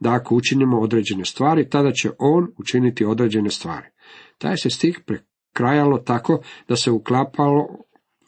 da 0.00 0.12
ako 0.12 0.34
učinimo 0.34 0.80
određene 0.80 1.24
stvari, 1.24 1.68
tada 1.68 1.92
će 1.92 2.10
on 2.18 2.52
učiniti 2.58 3.04
određene 3.04 3.50
stvari. 3.50 3.86
Taj 4.38 4.56
se 4.56 4.70
stih 4.70 5.00
prekrajalo 5.06 5.98
tako 5.98 6.40
da 6.68 6.76
se 6.76 6.90
uklapalo 6.90 7.68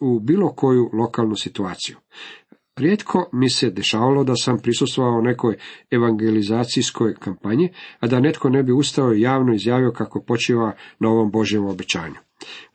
u 0.01 0.21
bilo 0.21 0.53
koju 0.55 0.91
lokalnu 0.93 1.37
situaciju. 1.37 1.97
Rijetko 2.77 3.29
mi 3.33 3.51
se 3.51 3.71
dešavalo 3.71 4.25
da 4.25 4.33
sam 4.37 4.59
prisustvovao 4.59 5.21
nekoj 5.21 5.57
evangelizacijskoj 5.91 7.15
kampanji, 7.15 7.69
a 8.01 8.07
da 8.07 8.21
netko 8.21 8.49
ne 8.49 8.63
bi 8.63 8.73
ustao 8.73 9.13
i 9.13 9.21
javno 9.21 9.55
izjavio 9.55 9.93
kako 9.93 10.23
počiva 10.23 10.73
na 10.99 11.09
ovom 11.09 11.31
Božjem 11.31 11.67
obećanju. 11.67 12.15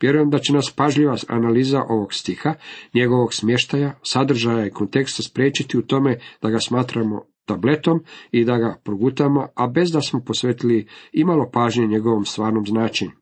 Vjerujem 0.00 0.30
da 0.30 0.38
će 0.38 0.52
nas 0.52 0.72
pažljiva 0.76 1.16
analiza 1.28 1.82
ovog 1.88 2.14
stiha, 2.14 2.54
njegovog 2.94 3.34
smještaja, 3.34 3.98
sadržaja 4.02 4.66
i 4.66 4.70
konteksta 4.70 5.22
spriječiti 5.22 5.78
u 5.78 5.82
tome 5.82 6.18
da 6.42 6.50
ga 6.50 6.58
smatramo 6.58 7.24
tabletom 7.44 8.04
i 8.30 8.44
da 8.44 8.56
ga 8.56 8.80
progutamo, 8.84 9.48
a 9.54 9.66
bez 9.66 9.90
da 9.92 10.00
smo 10.00 10.20
posvetili 10.20 10.86
imalo 11.12 11.50
pažnje 11.52 11.86
njegovom 11.86 12.24
stvarnom 12.24 12.66
značenju. 12.66 13.12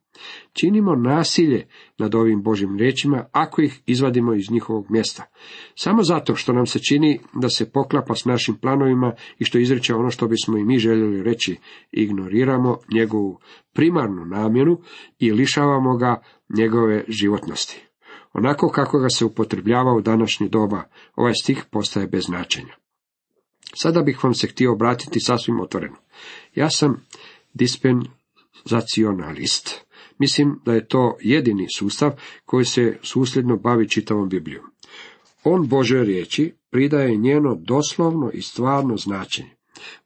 Činimo 0.53 0.95
nasilje 0.95 1.67
nad 1.97 2.15
ovim 2.15 2.43
Božim 2.43 2.77
riječima 2.77 3.25
ako 3.31 3.61
ih 3.61 3.81
izvadimo 3.85 4.33
iz 4.33 4.51
njihovog 4.51 4.85
mjesta. 4.89 5.23
Samo 5.75 6.03
zato 6.03 6.35
što 6.35 6.53
nam 6.53 6.65
se 6.65 6.79
čini 6.79 7.19
da 7.33 7.49
se 7.49 7.71
poklapa 7.71 8.15
s 8.15 8.25
našim 8.25 8.55
planovima 8.55 9.13
i 9.39 9.45
što 9.45 9.57
izreće 9.57 9.95
ono 9.95 10.09
što 10.09 10.27
bismo 10.27 10.57
i 10.57 10.65
mi 10.65 10.79
željeli 10.79 11.23
reći, 11.23 11.55
ignoriramo 11.91 12.77
njegovu 12.93 13.39
primarnu 13.73 14.25
namjenu 14.25 14.81
i 15.19 15.31
lišavamo 15.31 15.97
ga 15.97 16.21
njegove 16.57 17.03
životnosti. 17.07 17.87
Onako 18.33 18.69
kako 18.69 18.99
ga 18.99 19.09
se 19.09 19.25
upotrebljava 19.25 19.93
u 19.93 20.01
današnje 20.01 20.47
doba, 20.47 20.83
ovaj 21.15 21.33
stih 21.41 21.63
postaje 21.71 22.07
bez 22.07 22.23
značenja. 22.25 22.75
Sada 23.75 24.01
bih 24.01 24.23
vam 24.23 24.33
se 24.33 24.47
htio 24.47 24.73
obratiti 24.73 25.19
sasvim 25.19 25.59
otvoreno. 25.59 25.95
Ja 26.55 26.69
sam 26.69 27.05
dispenzacionalist. 27.53 29.86
Mislim 30.19 30.59
da 30.65 30.73
je 30.73 30.87
to 30.87 31.17
jedini 31.21 31.67
sustav 31.77 32.11
koji 32.45 32.65
se 32.65 32.97
susljedno 33.01 33.57
bavi 33.57 33.89
čitavom 33.89 34.29
Biblijom. 34.29 34.65
On 35.43 35.67
Bože 35.67 36.03
riječi 36.03 36.53
pridaje 36.71 37.15
njeno 37.15 37.55
doslovno 37.55 38.31
i 38.33 38.41
stvarno 38.41 38.97
značenje. 38.97 39.57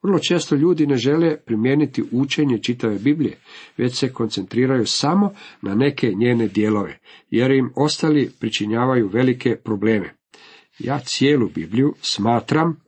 Vrlo 0.04 0.20
često 0.20 0.56
ljudi 0.56 0.88
ne 0.88 0.98
žele 0.98 1.38
primijeniti 1.46 2.04
učenje 2.12 2.58
čitave 2.58 3.00
Biblije, 3.00 3.38
već 3.78 4.00
se 4.00 4.14
koncentriraju 4.14 4.86
samo 4.86 5.34
na 5.62 5.76
neke 5.76 6.14
njene 6.16 6.48
dijelove, 6.48 7.00
jer 7.30 7.52
im 7.52 7.72
ostali 7.76 8.32
pričinjavaju 8.40 9.08
velike 9.08 9.56
probleme. 9.56 10.14
Ja 10.80 11.00
cijelu 11.00 11.50
Bibliju 11.56 11.94
smatram 12.02 12.82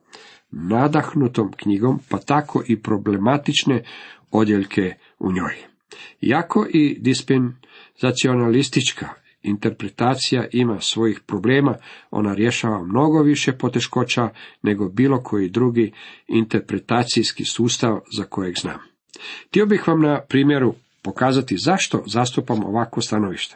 nadahnutom 0.51 1.51
knjigom, 1.58 2.00
pa 2.10 2.18
tako 2.18 2.63
i 2.68 2.82
problematične 2.82 3.84
odjeljke 4.32 4.94
u 5.20 5.32
njoj. 5.32 5.73
Jako 6.22 6.68
i 6.70 6.98
dispenzacionalistička 7.00 9.10
interpretacija 9.44 10.46
ima 10.52 10.80
svojih 10.80 11.20
problema, 11.28 11.76
ona 12.12 12.34
rješava 12.34 12.84
mnogo 12.84 13.22
više 13.22 13.52
poteškoća 13.52 14.30
nego 14.62 14.90
bilo 14.90 15.24
koji 15.24 15.50
drugi 15.50 15.92
interpretacijski 16.28 17.46
sustav 17.46 18.00
za 18.18 18.24
kojeg 18.24 18.56
znam. 18.62 18.80
Htio 19.48 19.66
bih 19.66 19.88
vam 19.88 20.02
na 20.02 20.22
primjeru 20.30 20.74
pokazati 21.02 21.58
zašto 21.58 22.04
zastupam 22.08 22.64
ovako 22.64 23.02
stanovište. 23.02 23.56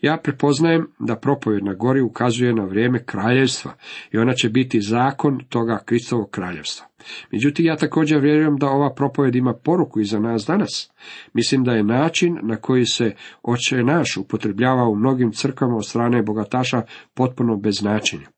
Ja 0.00 0.20
prepoznajem 0.22 0.86
da 0.98 1.16
propovjed 1.16 1.64
na 1.64 1.74
gori 1.74 2.00
ukazuje 2.00 2.54
na 2.54 2.64
vrijeme 2.64 3.04
kraljevstva 3.04 3.74
i 4.12 4.18
ona 4.18 4.34
će 4.34 4.48
biti 4.48 4.80
zakon 4.80 5.44
toga 5.48 5.78
Kristovog 5.84 6.30
kraljevstva. 6.30 6.87
Međutim, 7.32 7.66
ja 7.66 7.76
također 7.76 8.20
vjerujem 8.20 8.56
da 8.56 8.66
ova 8.66 8.94
propovjed 8.94 9.34
ima 9.34 9.54
poruku 9.54 10.00
i 10.00 10.04
za 10.04 10.18
nas 10.18 10.44
danas. 10.46 10.90
Mislim 11.32 11.64
da 11.64 11.72
je 11.72 11.84
način 11.84 12.38
na 12.42 12.56
koji 12.56 12.84
se 12.86 13.14
oče 13.42 13.82
naš 13.82 14.16
upotrebljava 14.16 14.88
u 14.88 14.96
mnogim 14.96 15.32
crkvama 15.32 15.76
od 15.76 15.86
strane 15.86 16.22
bogataša 16.22 16.82
potpuno 17.14 17.56
bez 17.56 17.74
značenja. 17.78 18.28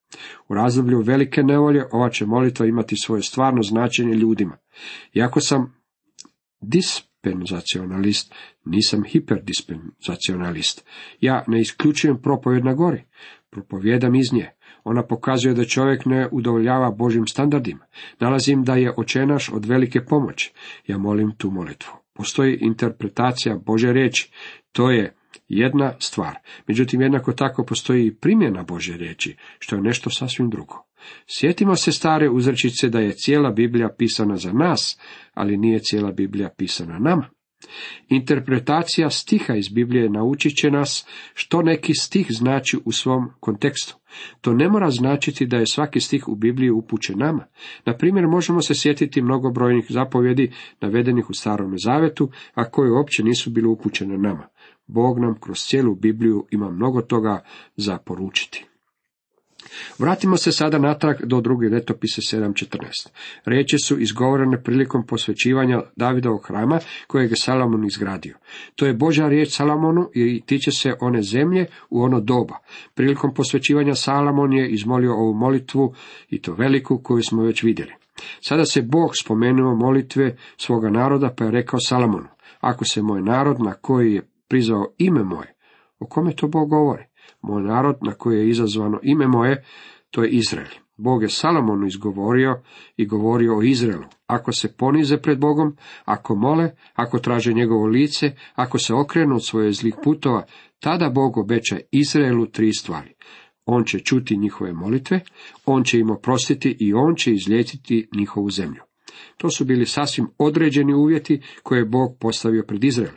U 0.48 0.54
razdoblju 0.54 1.00
velike 1.00 1.42
nevolje 1.42 1.84
ova 1.92 2.10
će 2.10 2.26
molitva 2.26 2.66
imati 2.66 2.96
svoje 2.96 3.22
stvarno 3.22 3.62
značenje 3.62 4.14
ljudima. 4.14 4.56
Iako 5.14 5.40
sam 5.40 5.74
dispenzacionalist, 6.60 8.34
nisam 8.64 9.04
hiperdispenzacionalist. 9.04 10.84
Ja 11.20 11.44
ne 11.46 11.60
isključujem 11.60 12.22
propovjed 12.22 12.64
na 12.64 12.74
gori, 12.74 13.04
propovjedam 13.50 14.14
iz 14.14 14.32
nje. 14.32 14.50
Ona 14.84 15.02
pokazuje 15.02 15.54
da 15.54 15.64
čovjek 15.64 16.06
ne 16.06 16.28
udovoljava 16.32 16.90
Božim 16.90 17.26
standardima. 17.26 17.86
Nalazim 18.20 18.64
da 18.64 18.74
je 18.74 18.92
očenaš 18.96 19.52
od 19.52 19.64
velike 19.66 20.04
pomoći. 20.04 20.52
Ja 20.86 20.98
molim 20.98 21.32
tu 21.36 21.50
molitvu. 21.50 21.92
Postoji 22.12 22.58
interpretacija 22.60 23.58
Bože 23.66 23.92
riječi. 23.92 24.30
To 24.72 24.90
je 24.90 25.14
jedna 25.48 25.92
stvar. 25.98 26.34
Međutim, 26.66 27.00
jednako 27.00 27.32
tako 27.32 27.64
postoji 27.64 28.06
i 28.06 28.14
primjena 28.14 28.62
Bože 28.62 28.96
riječi, 28.96 29.36
što 29.58 29.76
je 29.76 29.82
nešto 29.82 30.10
sasvim 30.10 30.50
drugo. 30.50 30.84
Sjetimo 31.26 31.76
se 31.76 31.92
stare 31.92 32.28
uzrečice 32.28 32.88
da 32.88 32.98
je 33.00 33.12
cijela 33.12 33.50
Biblija 33.50 33.88
pisana 33.98 34.36
za 34.36 34.52
nas, 34.52 35.00
ali 35.34 35.56
nije 35.56 35.78
cijela 35.78 36.12
Biblija 36.12 36.50
pisana 36.56 36.98
nama. 36.98 37.28
Interpretacija 38.08 39.10
stiha 39.10 39.54
iz 39.54 39.68
Biblije 39.68 40.10
naučit 40.10 40.56
će 40.56 40.70
nas 40.70 41.06
što 41.34 41.62
neki 41.62 41.94
stih 41.94 42.26
znači 42.30 42.78
u 42.84 42.92
svom 42.92 43.30
kontekstu. 43.40 43.96
To 44.40 44.52
ne 44.52 44.68
mora 44.68 44.90
značiti 44.90 45.46
da 45.46 45.56
je 45.56 45.66
svaki 45.66 46.00
stih 46.00 46.28
u 46.28 46.34
Bibliji 46.34 46.70
upućen 46.70 47.18
nama. 47.18 47.46
Na 47.86 47.96
primjer, 47.96 48.26
možemo 48.26 48.62
se 48.62 48.74
sjetiti 48.74 49.22
mnogobrojnih 49.22 49.86
zapovjedi 49.88 50.52
navedenih 50.80 51.30
u 51.30 51.34
Starome 51.34 51.76
Zavetu, 51.78 52.30
a 52.54 52.70
koje 52.70 52.92
uopće 52.92 53.22
nisu 53.22 53.50
bile 53.50 53.68
upućene 53.68 54.18
nama. 54.18 54.48
Bog 54.86 55.18
nam 55.18 55.40
kroz 55.40 55.58
cijelu 55.58 55.94
Bibliju 55.94 56.46
ima 56.50 56.70
mnogo 56.70 57.02
toga 57.02 57.44
za 57.76 57.98
poručiti. 57.98 58.69
Vratimo 59.98 60.36
se 60.36 60.52
sada 60.52 60.78
natrag 60.78 61.16
do 61.24 61.40
druge 61.40 61.68
letopise 61.68 62.36
7.14. 62.36 63.08
Riječi 63.44 63.78
su 63.78 63.98
izgovorene 63.98 64.62
prilikom 64.62 65.06
posvećivanja 65.06 65.82
Davidovog 65.96 66.46
hrama 66.46 66.78
kojeg 67.06 67.30
je 67.30 67.36
Salomon 67.36 67.86
izgradio. 67.86 68.36
To 68.76 68.86
je 68.86 68.94
Božja 68.94 69.28
riječ 69.28 69.56
Salomonu 69.56 70.10
i 70.14 70.42
tiče 70.46 70.70
se 70.70 70.92
one 71.00 71.22
zemlje 71.22 71.66
u 71.90 72.02
ono 72.02 72.20
doba. 72.20 72.54
Prilikom 72.94 73.34
posvećivanja 73.34 73.94
Salomon 73.94 74.52
je 74.52 74.70
izmolio 74.70 75.14
ovu 75.14 75.34
molitvu 75.34 75.94
i 76.28 76.42
to 76.42 76.54
veliku 76.54 76.98
koju 77.02 77.22
smo 77.22 77.42
već 77.42 77.62
vidjeli. 77.62 77.92
Sada 78.40 78.64
se 78.64 78.82
Bog 78.82 79.10
spomenuo 79.22 79.74
molitve 79.74 80.36
svoga 80.56 80.90
naroda 80.90 81.34
pa 81.36 81.44
je 81.44 81.50
rekao 81.50 81.80
Salomonu, 81.80 82.28
ako 82.60 82.84
se 82.84 83.02
moj 83.02 83.22
narod 83.22 83.60
na 83.60 83.74
koji 83.74 84.14
je 84.14 84.22
prizvao 84.48 84.92
ime 84.98 85.24
moje, 85.24 85.54
o 85.98 86.06
kome 86.06 86.36
to 86.36 86.48
Bog 86.48 86.70
govori? 86.70 87.09
Moj 87.42 87.62
narod 87.62 87.96
na 88.00 88.12
koji 88.12 88.38
je 88.38 88.48
izazvano 88.48 89.00
ime 89.02 89.26
moje, 89.26 89.64
to 90.10 90.22
je 90.22 90.30
Izrael. 90.30 90.68
Bog 90.96 91.22
je 91.22 91.28
Salomonu 91.28 91.86
izgovorio 91.86 92.62
i 92.96 93.06
govorio 93.06 93.58
o 93.58 93.62
Izraelu. 93.62 94.04
Ako 94.26 94.52
se 94.52 94.76
ponize 94.76 95.16
pred 95.16 95.38
Bogom, 95.38 95.76
ako 96.04 96.34
mole, 96.34 96.70
ako 96.94 97.18
traže 97.18 97.52
njegovo 97.52 97.86
lice, 97.86 98.32
ako 98.54 98.78
se 98.78 98.94
okrenu 98.94 99.34
od 99.34 99.46
svoje 99.46 99.72
zlih 99.72 99.94
putova, 100.04 100.44
tada 100.80 101.10
Bog 101.10 101.38
obeća 101.38 101.78
Izraelu 101.90 102.46
tri 102.46 102.72
stvari. 102.72 103.14
On 103.64 103.84
će 103.84 103.98
čuti 103.98 104.36
njihove 104.36 104.72
molitve, 104.72 105.20
on 105.66 105.84
će 105.84 105.98
im 105.98 106.10
oprostiti 106.10 106.76
i 106.80 106.94
on 106.94 107.14
će 107.16 107.32
izliječiti 107.32 108.08
njihovu 108.16 108.50
zemlju. 108.50 108.82
To 109.36 109.50
su 109.50 109.64
bili 109.64 109.86
sasvim 109.86 110.26
određeni 110.38 110.94
uvjeti 110.94 111.42
koje 111.62 111.78
je 111.78 111.84
Bog 111.84 112.16
postavio 112.20 112.64
pred 112.68 112.84
Izrael 112.84 113.14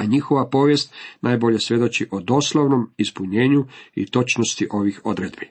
a 0.00 0.04
njihova 0.04 0.48
povijest 0.48 0.94
najbolje 1.20 1.58
svjedoči 1.58 2.08
o 2.10 2.20
doslovnom 2.20 2.90
ispunjenju 2.96 3.64
i 3.94 4.06
točnosti 4.06 4.68
ovih 4.70 5.00
odredbi. 5.04 5.50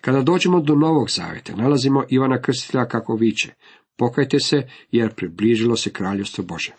Kada 0.00 0.22
dođemo 0.22 0.60
do 0.60 0.74
Novog 0.74 1.10
Zavjeta, 1.10 1.56
nalazimo 1.56 2.04
Ivana 2.08 2.42
Krstitelja 2.42 2.84
kako 2.84 3.14
viče, 3.14 3.54
pokajte 3.96 4.40
se 4.40 4.62
jer 4.90 5.14
približilo 5.14 5.76
se 5.76 5.92
kraljevstvo 5.92 6.44
Bože. 6.44 6.72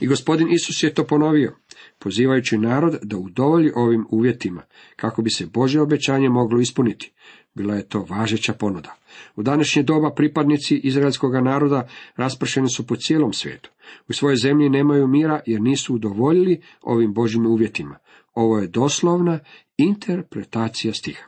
I 0.00 0.06
gospodin 0.06 0.52
Isus 0.52 0.82
je 0.82 0.94
to 0.94 1.06
ponovio, 1.06 1.56
pozivajući 1.98 2.58
narod 2.58 2.98
da 3.02 3.16
udovolji 3.16 3.72
ovim 3.74 4.06
uvjetima, 4.10 4.62
kako 4.96 5.22
bi 5.22 5.30
se 5.30 5.46
Bože 5.46 5.80
obećanje 5.80 6.28
moglo 6.28 6.60
ispuniti. 6.60 7.12
Bila 7.54 7.74
je 7.74 7.88
to 7.88 8.06
važeća 8.10 8.52
ponuda. 8.52 8.96
U 9.36 9.42
današnje 9.42 9.82
doba 9.82 10.14
pripadnici 10.14 10.76
izraelskog 10.76 11.34
naroda 11.34 11.88
raspršeni 12.16 12.68
su 12.68 12.86
po 12.86 12.96
cijelom 12.96 13.32
svijetu. 13.32 13.70
U 14.08 14.12
svojoj 14.12 14.36
zemlji 14.36 14.68
nemaju 14.68 15.06
mira 15.06 15.40
jer 15.46 15.60
nisu 15.60 15.94
udovoljili 15.94 16.62
ovim 16.82 17.14
Božim 17.14 17.46
uvjetima. 17.46 17.98
Ovo 18.34 18.58
je 18.58 18.68
doslovna 18.68 19.38
interpretacija 19.76 20.94
stiha. 20.94 21.24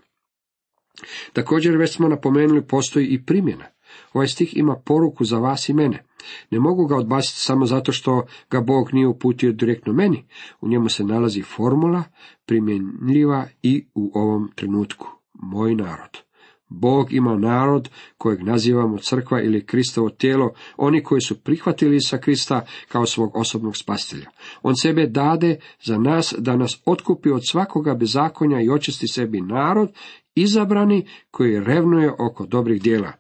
Također 1.33 1.77
već 1.77 1.97
smo 1.97 2.09
napomenuli 2.09 2.67
postoji 2.67 3.07
i 3.07 3.25
primjena. 3.25 3.65
Ovaj 4.13 4.27
stih 4.27 4.57
ima 4.57 4.77
poruku 4.85 5.25
za 5.25 5.39
vas 5.39 5.69
i 5.69 5.73
mene. 5.73 6.05
Ne 6.51 6.61
mogu 6.61 6.87
ga 6.87 6.97
odbaciti 6.97 7.41
samo 7.41 7.67
zato 7.67 7.93
što 7.93 8.27
ga 8.51 8.61
Bog 8.61 8.95
nije 8.95 9.07
uputio 9.07 9.53
direktno 9.53 9.93
meni. 9.93 10.25
U 10.61 10.69
njemu 10.69 10.89
se 10.89 11.05
nalazi 11.05 11.43
formula 11.43 12.03
primjenljiva 12.47 13.47
i 13.63 13.87
u 13.95 14.11
ovom 14.15 14.51
trenutku. 14.55 15.24
Moj 15.35 15.75
narod. 15.75 16.25
Bog 16.69 17.13
ima 17.13 17.37
narod 17.39 17.89
kojeg 18.19 18.43
nazivamo 18.43 18.99
crkva 18.99 19.43
ili 19.43 19.67
Kristovo 19.67 20.11
tijelo, 20.11 20.55
oni 20.77 21.03
koji 21.03 21.21
su 21.21 21.41
prihvatili 21.41 22.01
sa 22.01 22.19
Krista 22.19 22.67
kao 22.89 23.07
svog 23.07 23.37
osobnog 23.37 23.77
spastelja. 23.77 24.31
On 24.63 24.77
sebe 24.77 25.07
dade 25.07 25.61
za 25.83 25.99
nas 25.99 26.35
da 26.39 26.57
nas 26.57 26.83
otkupi 26.85 27.31
od 27.31 27.43
svakoga 27.51 27.95
bezakonja 27.95 28.61
i 28.61 28.71
očisti 28.71 29.09
sebi 29.09 29.41
narod, 29.41 29.93
izabrani 30.35 31.07
koji 31.31 31.61
revnuje 31.61 32.13
oko 32.19 32.47
dobrih 32.47 32.83
dijela. 32.83 33.13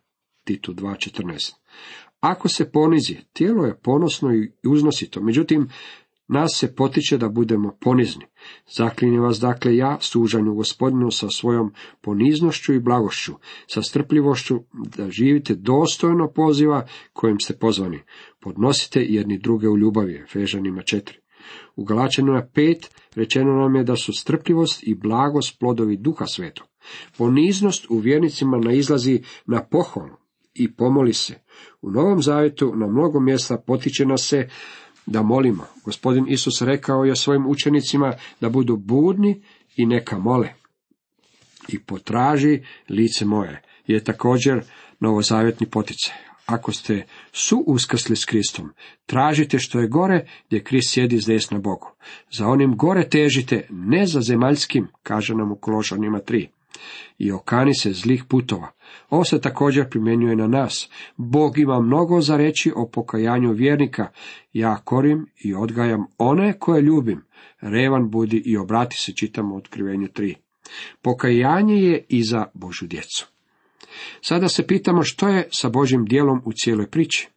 Titu 0.45 0.73
2.14 0.73 1.53
Ako 2.21 2.49
se 2.49 2.71
ponizi, 2.71 3.17
tijelo 3.33 3.65
je 3.65 3.79
ponosno 3.83 4.35
i 4.35 4.53
uznosito, 4.69 5.21
međutim, 5.21 5.69
nas 6.29 6.51
se 6.55 6.75
potiče 6.75 7.19
da 7.19 7.29
budemo 7.29 7.77
ponizni. 7.81 8.27
Zaklinjem 8.77 9.23
vas 9.23 9.41
dakle 9.41 9.77
ja, 9.77 9.99
služanju 10.01 10.55
gospodinu 10.55 11.11
sa 11.11 11.29
svojom 11.29 11.73
poniznošću 12.01 12.75
i 12.75 12.81
blagošću, 12.81 13.33
sa 13.67 13.83
strpljivošću, 13.83 14.61
da 14.97 15.11
živite 15.11 15.55
dostojno 15.55 16.31
poziva 16.33 16.87
kojim 17.13 17.41
ste 17.41 17.59
pozvani. 17.59 18.01
Podnosite 18.41 19.01
jedni 19.01 19.39
druge 19.39 19.69
u 19.69 19.79
ljubavi, 19.79 20.25
Fežanima 20.33 20.83
četiri. 20.83 21.19
U 21.77 21.85
Galačanima 21.85 22.47
pet 22.55 22.95
rečeno 23.15 23.53
nam 23.53 23.77
je 23.77 23.85
da 23.85 23.97
su 23.97 24.13
strpljivost 24.13 24.83
i 24.83 24.95
blagost 24.95 25.59
plodovi 25.59 25.97
duha 25.97 26.27
svetog. 26.27 26.67
Poniznost 27.19 27.87
u 27.91 27.99
vjernicima 27.99 28.59
naizlazi 28.59 29.23
na 29.47 29.65
pohvalu 29.65 30.17
i 30.55 30.75
pomoli 30.75 31.13
se. 31.13 31.35
U 31.83 31.91
Novom 31.91 32.23
Zavjetu 32.23 32.73
na 32.77 32.87
mnogo 32.87 33.21
mjesta 33.21 33.59
potiče 33.67 34.07
nas 34.07 34.27
se 34.29 34.49
da 35.07 35.23
molimo. 35.23 35.67
Gospodin 35.85 36.27
Isus 36.29 36.63
rekao 36.63 37.05
je 37.05 37.17
svojim 37.17 37.47
učenicima 37.47 38.13
da 38.41 38.49
budu 38.49 38.77
budni 38.77 39.43
i 39.77 39.87
neka 39.87 40.19
mole. 40.19 40.49
I 41.69 41.79
potraži 41.79 42.63
lice 42.89 43.25
moje 43.25 43.63
je 43.87 44.05
također 44.05 44.63
novozavjetni 45.01 45.67
poticaj. 45.67 46.15
Ako 46.47 46.73
ste 46.73 47.07
su 47.33 47.65
uskrsli 47.67 48.17
s 48.17 48.25
Kristom, 48.25 48.73
tražite 49.07 49.59
što 49.59 49.81
je 49.81 49.89
gore 49.89 50.27
gdje 50.47 50.65
Krist 50.65 50.93
sjedi 50.93 51.21
s 51.21 51.27
desna 51.27 51.59
Bogu. 51.59 51.91
Za 52.31 52.47
onim 52.47 52.77
gore 52.77 53.09
težite, 53.09 53.67
ne 53.71 54.07
za 54.07 54.21
zemaljskim, 54.21 54.89
kaže 55.03 55.35
nam 55.35 55.53
u 55.53 55.57
Kološanima 55.57 56.21
3 56.21 56.49
i 57.19 57.33
okani 57.33 57.75
se 57.75 57.93
zlih 57.93 58.25
putova. 58.29 58.71
Ovo 59.11 59.25
se 59.25 59.41
također 59.41 59.89
primjenjuje 59.91 60.37
na 60.37 60.47
nas. 60.47 60.89
Bog 61.17 61.59
ima 61.59 61.81
mnogo 61.81 62.21
za 62.21 62.37
reći 62.37 62.73
o 62.77 62.89
pokajanju 62.89 63.53
vjernika. 63.53 64.09
Ja 64.53 64.77
korim 64.85 65.27
i 65.45 65.55
odgajam 65.55 66.07
one 66.19 66.59
koje 66.59 66.83
ljubim. 66.83 67.25
Revan 67.61 68.11
budi 68.11 68.43
i 68.45 68.57
obrati 68.57 68.97
se, 68.97 69.13
čitamo 69.13 69.55
u 69.55 69.59
otkrivenju 69.59 70.09
3. 70.09 70.35
Pokajanje 71.03 71.75
je 71.75 72.05
i 72.09 72.23
za 72.23 72.47
Božu 72.55 72.87
djecu. 72.87 73.27
Sada 74.21 74.49
se 74.49 74.67
pitamo 74.67 75.03
što 75.03 75.29
je 75.29 75.49
sa 75.53 75.69
Božim 75.69 76.05
dijelom 76.05 76.43
u 76.45 76.53
cijeloj 76.53 76.91
priči. 76.91 77.29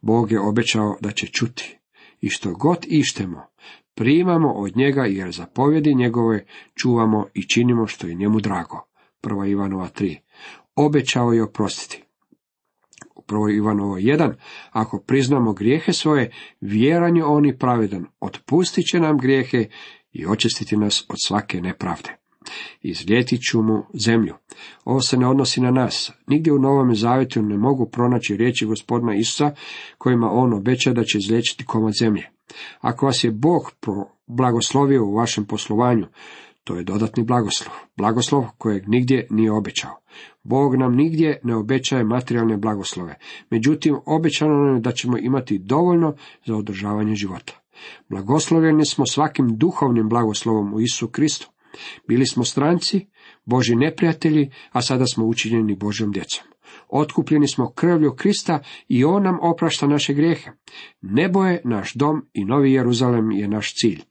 Bog 0.00 0.32
je 0.32 0.40
obećao 0.40 0.96
da 1.00 1.10
će 1.10 1.26
čuti. 1.26 1.78
I 2.20 2.28
što 2.30 2.52
god 2.52 2.78
ištemo, 2.88 3.46
primamo 3.94 4.52
od 4.52 4.76
njega 4.76 5.04
jer 5.04 5.30
zapovjedi 5.30 5.94
njegove 5.94 6.46
čuvamo 6.74 7.26
i 7.34 7.48
činimo 7.48 7.86
što 7.86 8.06
je 8.06 8.14
njemu 8.14 8.40
drago. 8.40 8.86
1. 9.22 9.50
Ivanova 9.50 9.88
3. 9.88 10.16
Obećao 10.76 11.32
je 11.32 11.42
oprostiti. 11.42 12.02
U 13.14 13.22
1. 13.22 13.56
Ivanovo 13.56 13.96
1. 13.96 14.34
Ako 14.70 14.98
priznamo 14.98 15.52
grijehe 15.52 15.92
svoje, 15.92 16.30
vjeran 16.60 17.16
je 17.16 17.24
on 17.24 17.46
i 17.46 17.58
pravedan, 17.58 18.06
otpustit 18.20 18.86
će 18.86 19.00
nam 19.00 19.18
grijehe 19.18 19.68
i 20.12 20.26
očistiti 20.26 20.76
nas 20.76 21.06
od 21.08 21.16
svake 21.18 21.60
nepravde. 21.60 22.23
Izljetit 22.82 23.40
ću 23.50 23.62
mu 23.62 23.82
zemlju. 23.94 24.34
Ovo 24.84 25.00
se 25.00 25.16
ne 25.16 25.26
odnosi 25.28 25.60
na 25.60 25.70
nas. 25.70 26.12
Nigdje 26.26 26.52
u 26.52 26.58
Novom 26.58 26.94
Zavjetu 26.94 27.42
ne 27.42 27.58
mogu 27.58 27.90
pronaći 27.90 28.36
riječi 28.36 28.66
gospodina 28.66 29.14
Isusa 29.14 29.54
kojima 29.98 30.30
on 30.32 30.52
obeća 30.52 30.92
da 30.92 31.04
će 31.04 31.18
izlječiti 31.18 31.64
komad 31.64 31.92
zemlje. 32.00 32.30
Ako 32.80 33.06
vas 33.06 33.24
je 33.24 33.30
Bog 33.30 33.62
blagoslovio 34.26 35.04
u 35.04 35.14
vašem 35.14 35.44
poslovanju, 35.44 36.06
to 36.64 36.76
je 36.76 36.84
dodatni 36.84 37.24
blagoslov. 37.24 37.74
Blagoslov 37.96 38.44
kojeg 38.58 38.88
nigdje 38.88 39.26
nije 39.30 39.52
obećao. 39.52 39.96
Bog 40.42 40.76
nam 40.76 40.94
nigdje 40.94 41.40
ne 41.42 41.56
obećaje 41.56 42.04
materijalne 42.04 42.56
blagoslove. 42.56 43.18
Međutim, 43.50 43.96
obećano 44.06 44.54
nam 44.54 44.74
je 44.74 44.80
da 44.80 44.92
ćemo 44.92 45.18
imati 45.18 45.58
dovoljno 45.58 46.14
za 46.46 46.56
održavanje 46.56 47.14
života. 47.14 47.60
Blagoslovljeni 48.08 48.86
smo 48.86 49.06
svakim 49.06 49.56
duhovnim 49.56 50.08
blagoslovom 50.08 50.74
u 50.74 50.80
Isu 50.80 51.08
Kristu. 51.08 51.50
Bili 52.08 52.26
smo 52.26 52.44
stranci, 52.44 53.06
Boži 53.44 53.74
neprijatelji, 53.74 54.50
a 54.72 54.82
sada 54.82 55.06
smo 55.06 55.26
učinjeni 55.26 55.76
Božjom 55.76 56.12
djecom. 56.12 56.44
Otkupljeni 56.88 57.48
smo 57.48 57.72
krvlju 57.72 58.14
Krista 58.14 58.60
i 58.88 59.04
On 59.04 59.22
nam 59.22 59.38
oprašta 59.42 59.86
naše 59.86 60.14
grijehe. 60.14 60.50
Nebo 61.02 61.44
je 61.44 61.60
naš 61.64 61.94
dom 61.94 62.26
i 62.32 62.44
Novi 62.44 62.72
Jeruzalem 62.72 63.30
je 63.30 63.48
naš 63.48 63.74
cilj. 63.74 64.02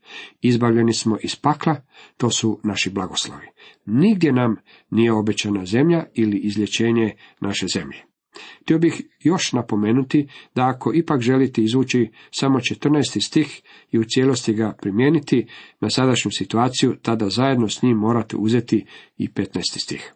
Izbavljeni 0.41 0.93
smo 0.93 1.17
iz 1.23 1.35
pakla, 1.35 1.75
to 2.17 2.29
su 2.29 2.59
naši 2.63 2.89
blagoslovi. 2.89 3.47
Nigdje 3.85 4.31
nam 4.31 4.55
nije 4.89 5.13
obećana 5.13 5.65
zemlja 5.65 6.05
ili 6.13 6.37
izlječenje 6.37 7.15
naše 7.39 7.65
zemlje. 7.73 8.12
Htio 8.61 8.79
bih 8.79 9.01
još 9.19 9.53
napomenuti 9.53 10.27
da 10.55 10.67
ako 10.67 10.93
ipak 10.93 11.21
želite 11.21 11.63
izvući 11.63 12.11
samo 12.31 12.59
14. 12.59 13.27
stih 13.27 13.61
i 13.91 13.99
u 13.99 14.03
cijelosti 14.03 14.53
ga 14.53 14.75
primijeniti 14.81 15.47
na 15.79 15.89
sadašnju 15.89 16.31
situaciju, 16.31 16.95
tada 17.01 17.29
zajedno 17.29 17.69
s 17.69 17.81
njim 17.81 17.97
morate 17.97 18.37
uzeti 18.37 18.85
i 19.17 19.27
15. 19.27 19.61
stih. 19.83 20.13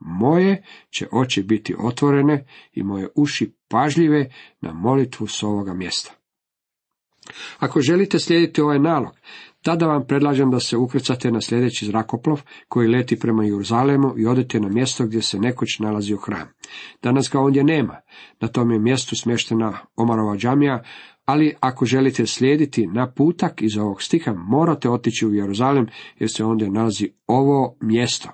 Moje 0.00 0.62
će 0.90 1.06
oči 1.12 1.42
biti 1.42 1.74
otvorene 1.78 2.46
i 2.72 2.82
moje 2.82 3.08
uši 3.14 3.52
pažljive 3.68 4.30
na 4.60 4.72
molitvu 4.72 5.26
s 5.26 5.42
ovoga 5.42 5.74
mjesta. 5.74 6.12
Ako 7.58 7.80
želite 7.80 8.18
slijediti 8.18 8.60
ovaj 8.60 8.78
nalog, 8.78 9.12
tada 9.66 9.86
vam 9.86 10.06
predlažem 10.06 10.50
da 10.50 10.60
se 10.60 10.76
ukrcate 10.76 11.30
na 11.30 11.40
sljedeći 11.40 11.86
zrakoplov 11.86 12.42
koji 12.68 12.88
leti 12.88 13.18
prema 13.18 13.44
Jeruzalemu 13.44 14.14
i 14.18 14.26
odete 14.26 14.60
na 14.60 14.68
mjesto 14.68 15.06
gdje 15.06 15.22
se 15.22 15.38
nekoć 15.38 15.78
nalazio 15.78 16.16
hram. 16.16 16.48
Danas 17.02 17.30
ga 17.32 17.40
ondje 17.40 17.64
nema. 17.64 17.96
Na 18.40 18.48
tom 18.48 18.70
je 18.70 18.78
mjestu 18.78 19.16
smještena 19.16 19.72
Omarova 19.96 20.36
džamija, 20.36 20.82
ali 21.24 21.54
ako 21.60 21.84
želite 21.84 22.26
slijediti 22.26 22.86
na 22.86 23.10
putak 23.10 23.62
iz 23.62 23.76
ovog 23.78 24.02
stiha, 24.02 24.32
morate 24.32 24.90
otići 24.90 25.26
u 25.26 25.34
Jeruzalem 25.34 25.86
jer 26.18 26.30
se 26.30 26.44
ondje 26.44 26.70
nalazi 26.70 27.08
ovo 27.26 27.76
mjesto. 27.80 28.28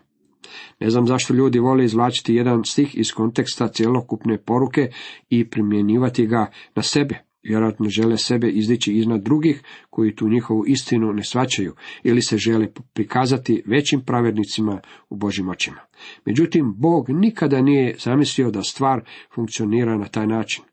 Ne 0.80 0.90
znam 0.90 1.06
zašto 1.06 1.34
ljudi 1.34 1.58
vole 1.58 1.84
izvlačiti 1.84 2.34
jedan 2.34 2.64
stih 2.64 2.94
iz 2.94 3.12
konteksta 3.12 3.68
cjelokupne 3.68 4.38
poruke 4.38 4.90
i 5.28 5.50
primjenjivati 5.50 6.26
ga 6.26 6.50
na 6.74 6.82
sebe. 6.82 7.31
Vjerojatno 7.42 7.88
žele 7.88 8.16
sebe 8.16 8.48
izdići 8.48 8.92
iznad 8.92 9.22
drugih 9.22 9.62
koji 9.90 10.14
tu 10.14 10.28
njihovu 10.28 10.64
istinu 10.66 11.12
ne 11.12 11.24
svačaju 11.24 11.74
ili 12.02 12.22
se 12.22 12.38
žele 12.38 12.68
prikazati 12.92 13.62
većim 13.66 14.00
pravednicima 14.00 14.80
u 15.10 15.16
Božim 15.16 15.48
očima. 15.48 15.80
Međutim, 16.26 16.74
Bog 16.76 17.06
nikada 17.08 17.62
nije 17.62 17.96
zamislio 17.98 18.50
da 18.50 18.62
stvar 18.62 19.00
funkcionira 19.34 19.98
na 19.98 20.08
taj 20.08 20.26
način. 20.26 20.64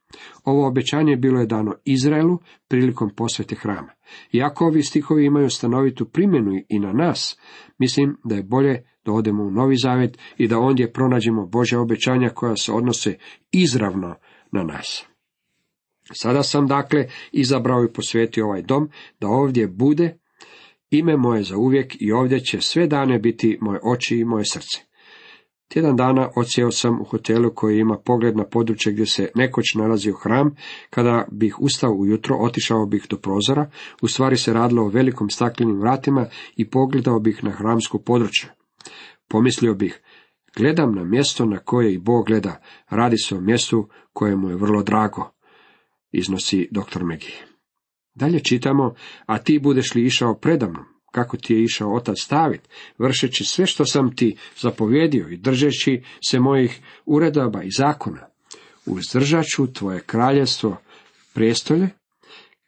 Ovo 0.44 0.68
obećanje 0.68 1.16
bilo 1.16 1.40
je 1.40 1.46
dano 1.46 1.74
Izraelu 1.86 2.38
prilikom 2.68 3.10
posvete 3.16 3.56
hrama. 3.56 3.92
Iako 4.32 4.66
ovi 4.66 4.84
stihovi 4.84 5.26
imaju 5.26 5.50
stanovitu 5.50 6.06
primjenu 6.06 6.52
i 6.70 6.80
na 6.80 6.94
nas, 6.94 7.40
mislim 7.78 8.18
da 8.24 8.36
je 8.36 8.44
bolje 8.44 8.84
da 9.06 9.12
odemo 9.12 9.44
u 9.44 9.52
Novi 9.52 9.76
Zavjet 9.78 10.18
i 10.38 10.48
da 10.48 10.60
ondje 10.60 10.94
pronađemo 10.94 11.46
Bože 11.46 11.78
obećanja 11.78 12.30
koja 12.30 12.56
se 12.56 12.72
odnose 12.72 13.18
izravno 13.52 14.16
na 14.52 14.64
nas. 14.64 15.09
Sada 16.14 16.44
sam 16.44 16.68
dakle 16.68 17.08
izabrao 17.32 17.84
i 17.84 17.94
posvetio 17.94 18.46
ovaj 18.46 18.62
dom 18.62 18.90
da 19.20 19.28
ovdje 19.28 19.68
bude 19.68 20.18
ime 20.90 21.18
moje 21.18 21.44
za 21.44 21.58
uvijek 21.58 21.96
i 22.00 22.12
ovdje 22.12 22.40
će 22.40 22.62
sve 22.62 22.88
dane 22.88 23.20
biti 23.20 23.58
moje 23.62 23.80
oči 23.84 24.18
i 24.18 24.26
moje 24.26 24.46
srce. 24.46 24.90
Tjedan 25.68 25.96
dana 25.96 26.30
odsjeo 26.36 26.72
sam 26.72 27.02
u 27.02 27.04
hotelu 27.04 27.52
koji 27.56 27.80
ima 27.80 27.98
pogled 28.06 28.38
na 28.38 28.44
područje 28.44 28.94
gdje 28.94 29.06
se 29.06 29.32
nekoć 29.36 29.66
nalazio 29.76 30.16
hram. 30.24 30.56
Kada 30.90 31.28
bih 31.32 31.60
ustao 31.60 31.92
ujutro, 31.92 32.36
otišao 32.40 32.86
bih 32.86 33.06
do 33.10 33.18
prozora. 33.18 33.70
U 34.02 34.08
stvari 34.08 34.38
se 34.38 34.54
radilo 34.54 34.84
o 34.84 34.90
velikom 34.90 35.30
staklenim 35.30 35.80
vratima 35.80 36.26
i 36.56 36.70
pogledao 36.70 37.20
bih 37.20 37.44
na 37.44 37.52
hramsko 37.52 38.00
područje. 38.00 38.50
Pomislio 39.28 39.74
bih, 39.74 40.02
gledam 40.56 40.96
na 40.96 41.04
mjesto 41.04 41.46
na 41.46 41.58
koje 41.58 41.94
i 41.94 42.00
Bog 42.00 42.26
gleda. 42.26 42.62
Radi 42.90 43.18
se 43.18 43.36
o 43.36 43.42
mjestu 43.42 43.88
kojemu 44.14 44.50
je 44.50 44.56
vrlo 44.56 44.84
drago, 44.84 45.32
iznosi 46.12 46.68
dr. 46.72 47.04
Megi. 47.04 47.34
Dalje 48.16 48.40
čitamo, 48.40 48.96
a 49.26 49.38
ti 49.38 49.60
budeš 49.60 49.96
li 49.96 50.06
išao 50.06 50.36
predamnom, 50.36 50.86
kako 51.12 51.38
ti 51.38 51.54
je 51.54 51.64
išao 51.64 51.96
otac 51.96 52.16
stavit, 52.20 52.62
vršeći 52.98 53.44
sve 53.44 53.66
što 53.66 53.86
sam 53.86 54.16
ti 54.16 54.38
zapovjedio 54.58 55.28
i 55.30 55.38
držeći 55.38 56.04
se 56.30 56.40
mojih 56.40 56.80
uredaba 57.06 57.64
i 57.64 57.72
zakona. 57.72 58.30
uzdržat 58.86 59.46
ću 59.46 59.74
tvoje 59.74 60.00
kraljevstvo 60.00 60.78
prijestolje, 61.34 61.90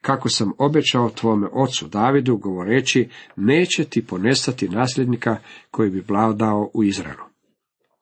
kako 0.01 0.30
sam 0.30 0.51
obećao 0.58 1.10
tvome 1.10 1.47
ocu 1.51 1.88
Davidu, 1.88 2.38
govoreći, 2.38 3.10
neće 3.36 3.84
ti 3.84 4.06
ponestati 4.06 4.69
nasljednika 4.69 5.38
koji 5.71 5.89
bi 5.89 6.04
vladao 6.08 6.71
u 6.73 6.84
Izraelu. 6.84 7.23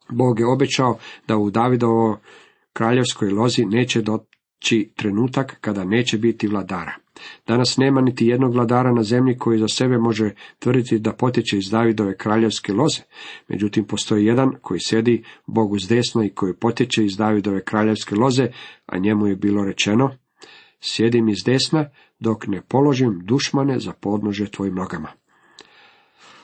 Bog 0.10 0.40
je 0.40 0.46
obećao 0.46 0.98
da 1.28 1.38
u 1.38 1.50
Davidovo 1.50 2.20
kraljevskoj 2.74 3.30
lozi 3.30 3.66
neće 3.66 4.02
doći 4.60 4.92
trenutak 4.96 5.58
kada 5.62 5.84
neće 5.84 6.18
biti 6.18 6.48
vladara. 6.48 6.96
Danas 7.48 7.78
nema 7.78 8.02
niti 8.02 8.28
jednog 8.28 8.54
vladara 8.54 8.94
na 8.94 9.04
zemlji 9.04 9.38
koji 9.38 9.60
za 9.60 9.68
sebe 9.68 9.98
može 9.98 10.34
tvrditi 10.60 11.00
da 11.00 11.14
potječe 11.14 11.58
iz 11.58 11.70
Davidove 11.70 12.18
kraljevske 12.18 12.74
loze. 12.74 13.02
Međutim, 13.48 13.86
postoji 13.86 14.26
jedan 14.26 14.52
koji 14.62 14.80
sjedi 14.80 15.24
Bogu 15.46 15.80
s 15.80 15.88
desno 15.88 16.24
i 16.24 16.30
koji 16.30 16.54
potječe 16.54 17.06
iz 17.06 17.18
Davidove 17.18 17.64
kraljevske 17.64 18.16
loze, 18.16 18.48
a 18.86 18.98
njemu 18.98 19.28
je 19.28 19.36
bilo 19.36 19.64
rečeno, 19.64 20.12
sjedim 20.82 21.30
iz 21.30 21.44
desna 21.46 21.90
dok 22.20 22.48
ne 22.48 22.62
položim 22.62 23.22
dušmane 23.24 23.80
za 23.80 23.94
podnože 23.94 24.52
tvojim 24.52 24.76
nogama. 24.76 25.12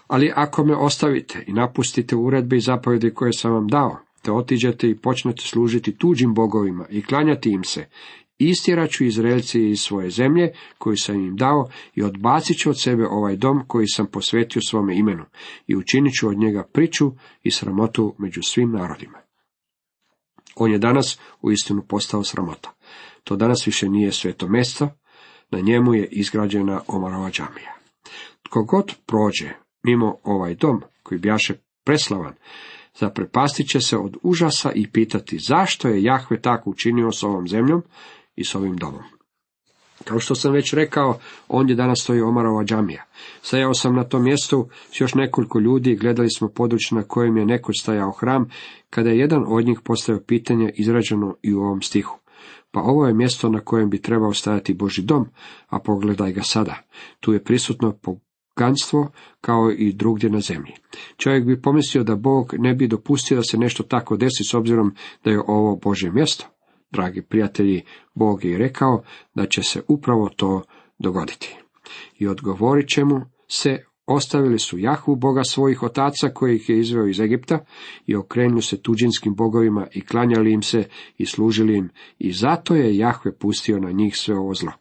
Ali 0.07 0.31
ako 0.35 0.65
me 0.65 0.75
ostavite 0.75 1.43
i 1.47 1.53
napustite 1.53 2.15
uredbe 2.15 2.57
i 2.57 2.59
zapovjedi 2.59 3.13
koje 3.13 3.33
sam 3.33 3.53
vam 3.53 3.67
dao, 3.67 4.04
te 4.25 4.31
otiđete 4.31 4.89
i 4.89 4.97
počnete 4.97 5.41
služiti 5.41 5.97
tuđim 5.97 6.33
bogovima 6.33 6.85
i 6.89 7.01
klanjati 7.01 7.51
im 7.51 7.63
se, 7.63 7.85
istjerat 8.37 8.89
ću 8.89 9.03
Izraelci 9.03 9.69
iz 9.69 9.79
svoje 9.79 10.09
zemlje 10.09 10.51
koju 10.77 10.97
sam 10.97 11.15
im 11.15 11.35
dao 11.35 11.69
i 11.93 12.03
odbacit 12.03 12.57
ću 12.57 12.69
od 12.69 12.81
sebe 12.81 13.07
ovaj 13.07 13.35
dom 13.35 13.63
koji 13.67 13.87
sam 13.87 14.05
posvetio 14.05 14.61
svome 14.69 14.97
imenu 14.97 15.25
i 15.67 15.75
učinit 15.75 16.13
ću 16.13 16.27
od 16.27 16.37
njega 16.37 16.63
priču 16.73 17.11
i 17.43 17.51
sramotu 17.51 18.15
među 18.17 18.41
svim 18.43 18.71
narodima. 18.71 19.17
On 20.55 20.71
je 20.71 20.77
danas 20.77 21.19
u 21.41 21.51
istinu 21.51 21.81
postao 21.87 22.23
sramota. 22.23 22.73
To 23.23 23.35
danas 23.35 23.67
više 23.67 23.89
nije 23.89 24.11
sveto 24.11 24.47
mjesto, 24.47 24.89
na 25.51 25.59
njemu 25.59 25.93
je 25.93 26.07
izgrađena 26.11 26.81
Omarova 26.87 27.31
džamija. 27.31 27.75
Tko 28.43 28.63
god 28.63 28.95
prođe 29.05 29.49
mimo 29.83 30.17
ovaj 30.23 30.55
dom, 30.55 30.81
koji 31.03 31.19
bjaše 31.19 31.53
preslavan, 31.83 32.33
zaprepastit 32.99 33.69
će 33.69 33.81
se 33.81 33.97
od 33.97 34.17
užasa 34.23 34.71
i 34.71 34.91
pitati 34.91 35.37
zašto 35.37 35.87
je 35.87 36.03
Jahve 36.03 36.41
tako 36.41 36.69
učinio 36.69 37.11
s 37.11 37.23
ovom 37.23 37.47
zemljom 37.47 37.83
i 38.35 38.43
s 38.43 38.55
ovim 38.55 38.77
domom. 38.77 39.03
Kao 40.03 40.19
što 40.19 40.35
sam 40.35 40.53
već 40.53 40.73
rekao, 40.73 41.19
ondje 41.47 41.75
danas 41.75 41.99
stoji 42.03 42.21
Omarova 42.21 42.63
džamija. 42.63 43.05
Stajao 43.41 43.73
sam 43.73 43.95
na 43.95 44.03
tom 44.03 44.23
mjestu 44.23 44.69
s 44.91 45.01
još 45.01 45.15
nekoliko 45.15 45.59
ljudi 45.59 45.91
i 45.91 45.95
gledali 45.95 46.29
smo 46.29 46.47
područje 46.49 46.97
na 46.97 47.03
kojem 47.03 47.37
je 47.37 47.45
neko 47.45 47.71
stajao 47.73 48.11
hram, 48.11 48.49
kada 48.89 49.09
je 49.09 49.19
jedan 49.19 49.43
od 49.47 49.65
njih 49.65 49.79
postavio 49.83 50.23
pitanje 50.27 50.71
izrađeno 50.75 51.35
i 51.41 51.53
u 51.53 51.59
ovom 51.59 51.81
stihu. 51.81 52.19
Pa 52.71 52.81
ovo 52.81 53.07
je 53.07 53.13
mjesto 53.13 53.49
na 53.49 53.59
kojem 53.59 53.89
bi 53.89 54.01
trebao 54.01 54.33
stajati 54.33 54.73
Boži 54.73 55.01
dom, 55.01 55.25
a 55.67 55.79
pogledaj 55.79 56.31
ga 56.31 56.43
sada. 56.43 56.81
Tu 57.19 57.33
je 57.33 57.43
prisutno 57.43 57.97
poganstvo 58.55 59.11
kao 59.41 59.71
i 59.71 59.93
drugdje 59.93 60.29
na 60.29 60.39
zemlji. 60.39 60.73
Čovjek 61.17 61.45
bi 61.45 61.61
pomislio 61.61 62.03
da 62.03 62.15
Bog 62.15 62.53
ne 62.57 62.73
bi 62.73 62.87
dopustio 62.87 63.37
da 63.37 63.43
se 63.43 63.57
nešto 63.57 63.83
tako 63.83 64.17
desi 64.17 64.43
s 64.51 64.53
obzirom 64.53 64.95
da 65.23 65.31
je 65.31 65.41
ovo 65.47 65.75
Božje 65.75 66.11
mjesto. 66.11 66.45
Dragi 66.91 67.21
prijatelji, 67.21 67.81
Bog 68.13 68.45
je 68.45 68.57
rekao 68.57 69.03
da 69.35 69.45
će 69.45 69.63
se 69.63 69.81
upravo 69.87 70.29
to 70.35 70.61
dogoditi. 70.99 71.57
I 72.19 72.27
odgovorit 72.27 72.89
će 72.89 73.03
mu 73.03 73.21
se 73.47 73.85
Ostavili 74.07 74.59
su 74.59 74.77
Jahu, 74.77 75.15
boga 75.15 75.43
svojih 75.43 75.83
otaca, 75.83 76.29
koji 76.33 76.55
ih 76.55 76.69
je 76.69 76.79
izveo 76.79 77.07
iz 77.07 77.19
Egipta, 77.19 77.65
i 78.05 78.15
okrenuli 78.15 78.61
se 78.61 78.81
tuđinskim 78.81 79.35
bogovima 79.35 79.87
i 79.91 80.01
klanjali 80.01 80.53
im 80.53 80.61
se 80.61 80.83
i 81.17 81.25
služili 81.25 81.77
im, 81.77 81.89
i 82.19 82.31
zato 82.31 82.75
je 82.75 82.97
Jahve 82.97 83.37
pustio 83.37 83.79
na 83.79 83.91
njih 83.91 84.17
sve 84.17 84.37
ovo 84.37 84.53
zlo. 84.53 84.71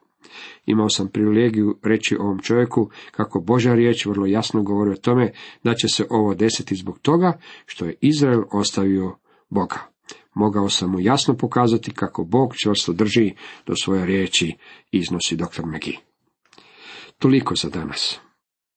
Imao 0.67 0.89
sam 0.89 1.09
privilegiju 1.09 1.79
reći 1.83 2.17
ovom 2.17 2.39
čovjeku 2.39 2.91
kako 3.11 3.41
Božja 3.41 3.75
riječ 3.75 4.07
vrlo 4.07 4.27
jasno 4.27 4.63
govori 4.63 4.91
o 4.91 4.97
tome 4.97 5.33
da 5.65 5.75
će 5.75 5.89
se 5.89 6.07
ovo 6.11 6.35
desiti 6.35 6.77
zbog 6.77 6.99
toga 6.99 7.39
što 7.67 7.85
je 7.85 7.97
Izrael 8.01 8.43
ostavio 8.53 9.17
Boga. 9.51 9.95
Mogao 10.35 10.69
sam 10.69 10.91
mu 10.91 11.01
jasno 11.01 11.37
pokazati 11.37 11.91
kako 11.91 12.25
Bog 12.25 12.55
čvrsto 12.63 12.93
drži 12.93 13.33
do 13.67 13.75
svoje 13.77 14.07
riječi, 14.07 14.57
iznosi 14.91 15.37
dr. 15.37 15.67
Megi. 15.67 15.99
Toliko 17.19 17.55
za 17.55 17.69
danas. 17.69 18.21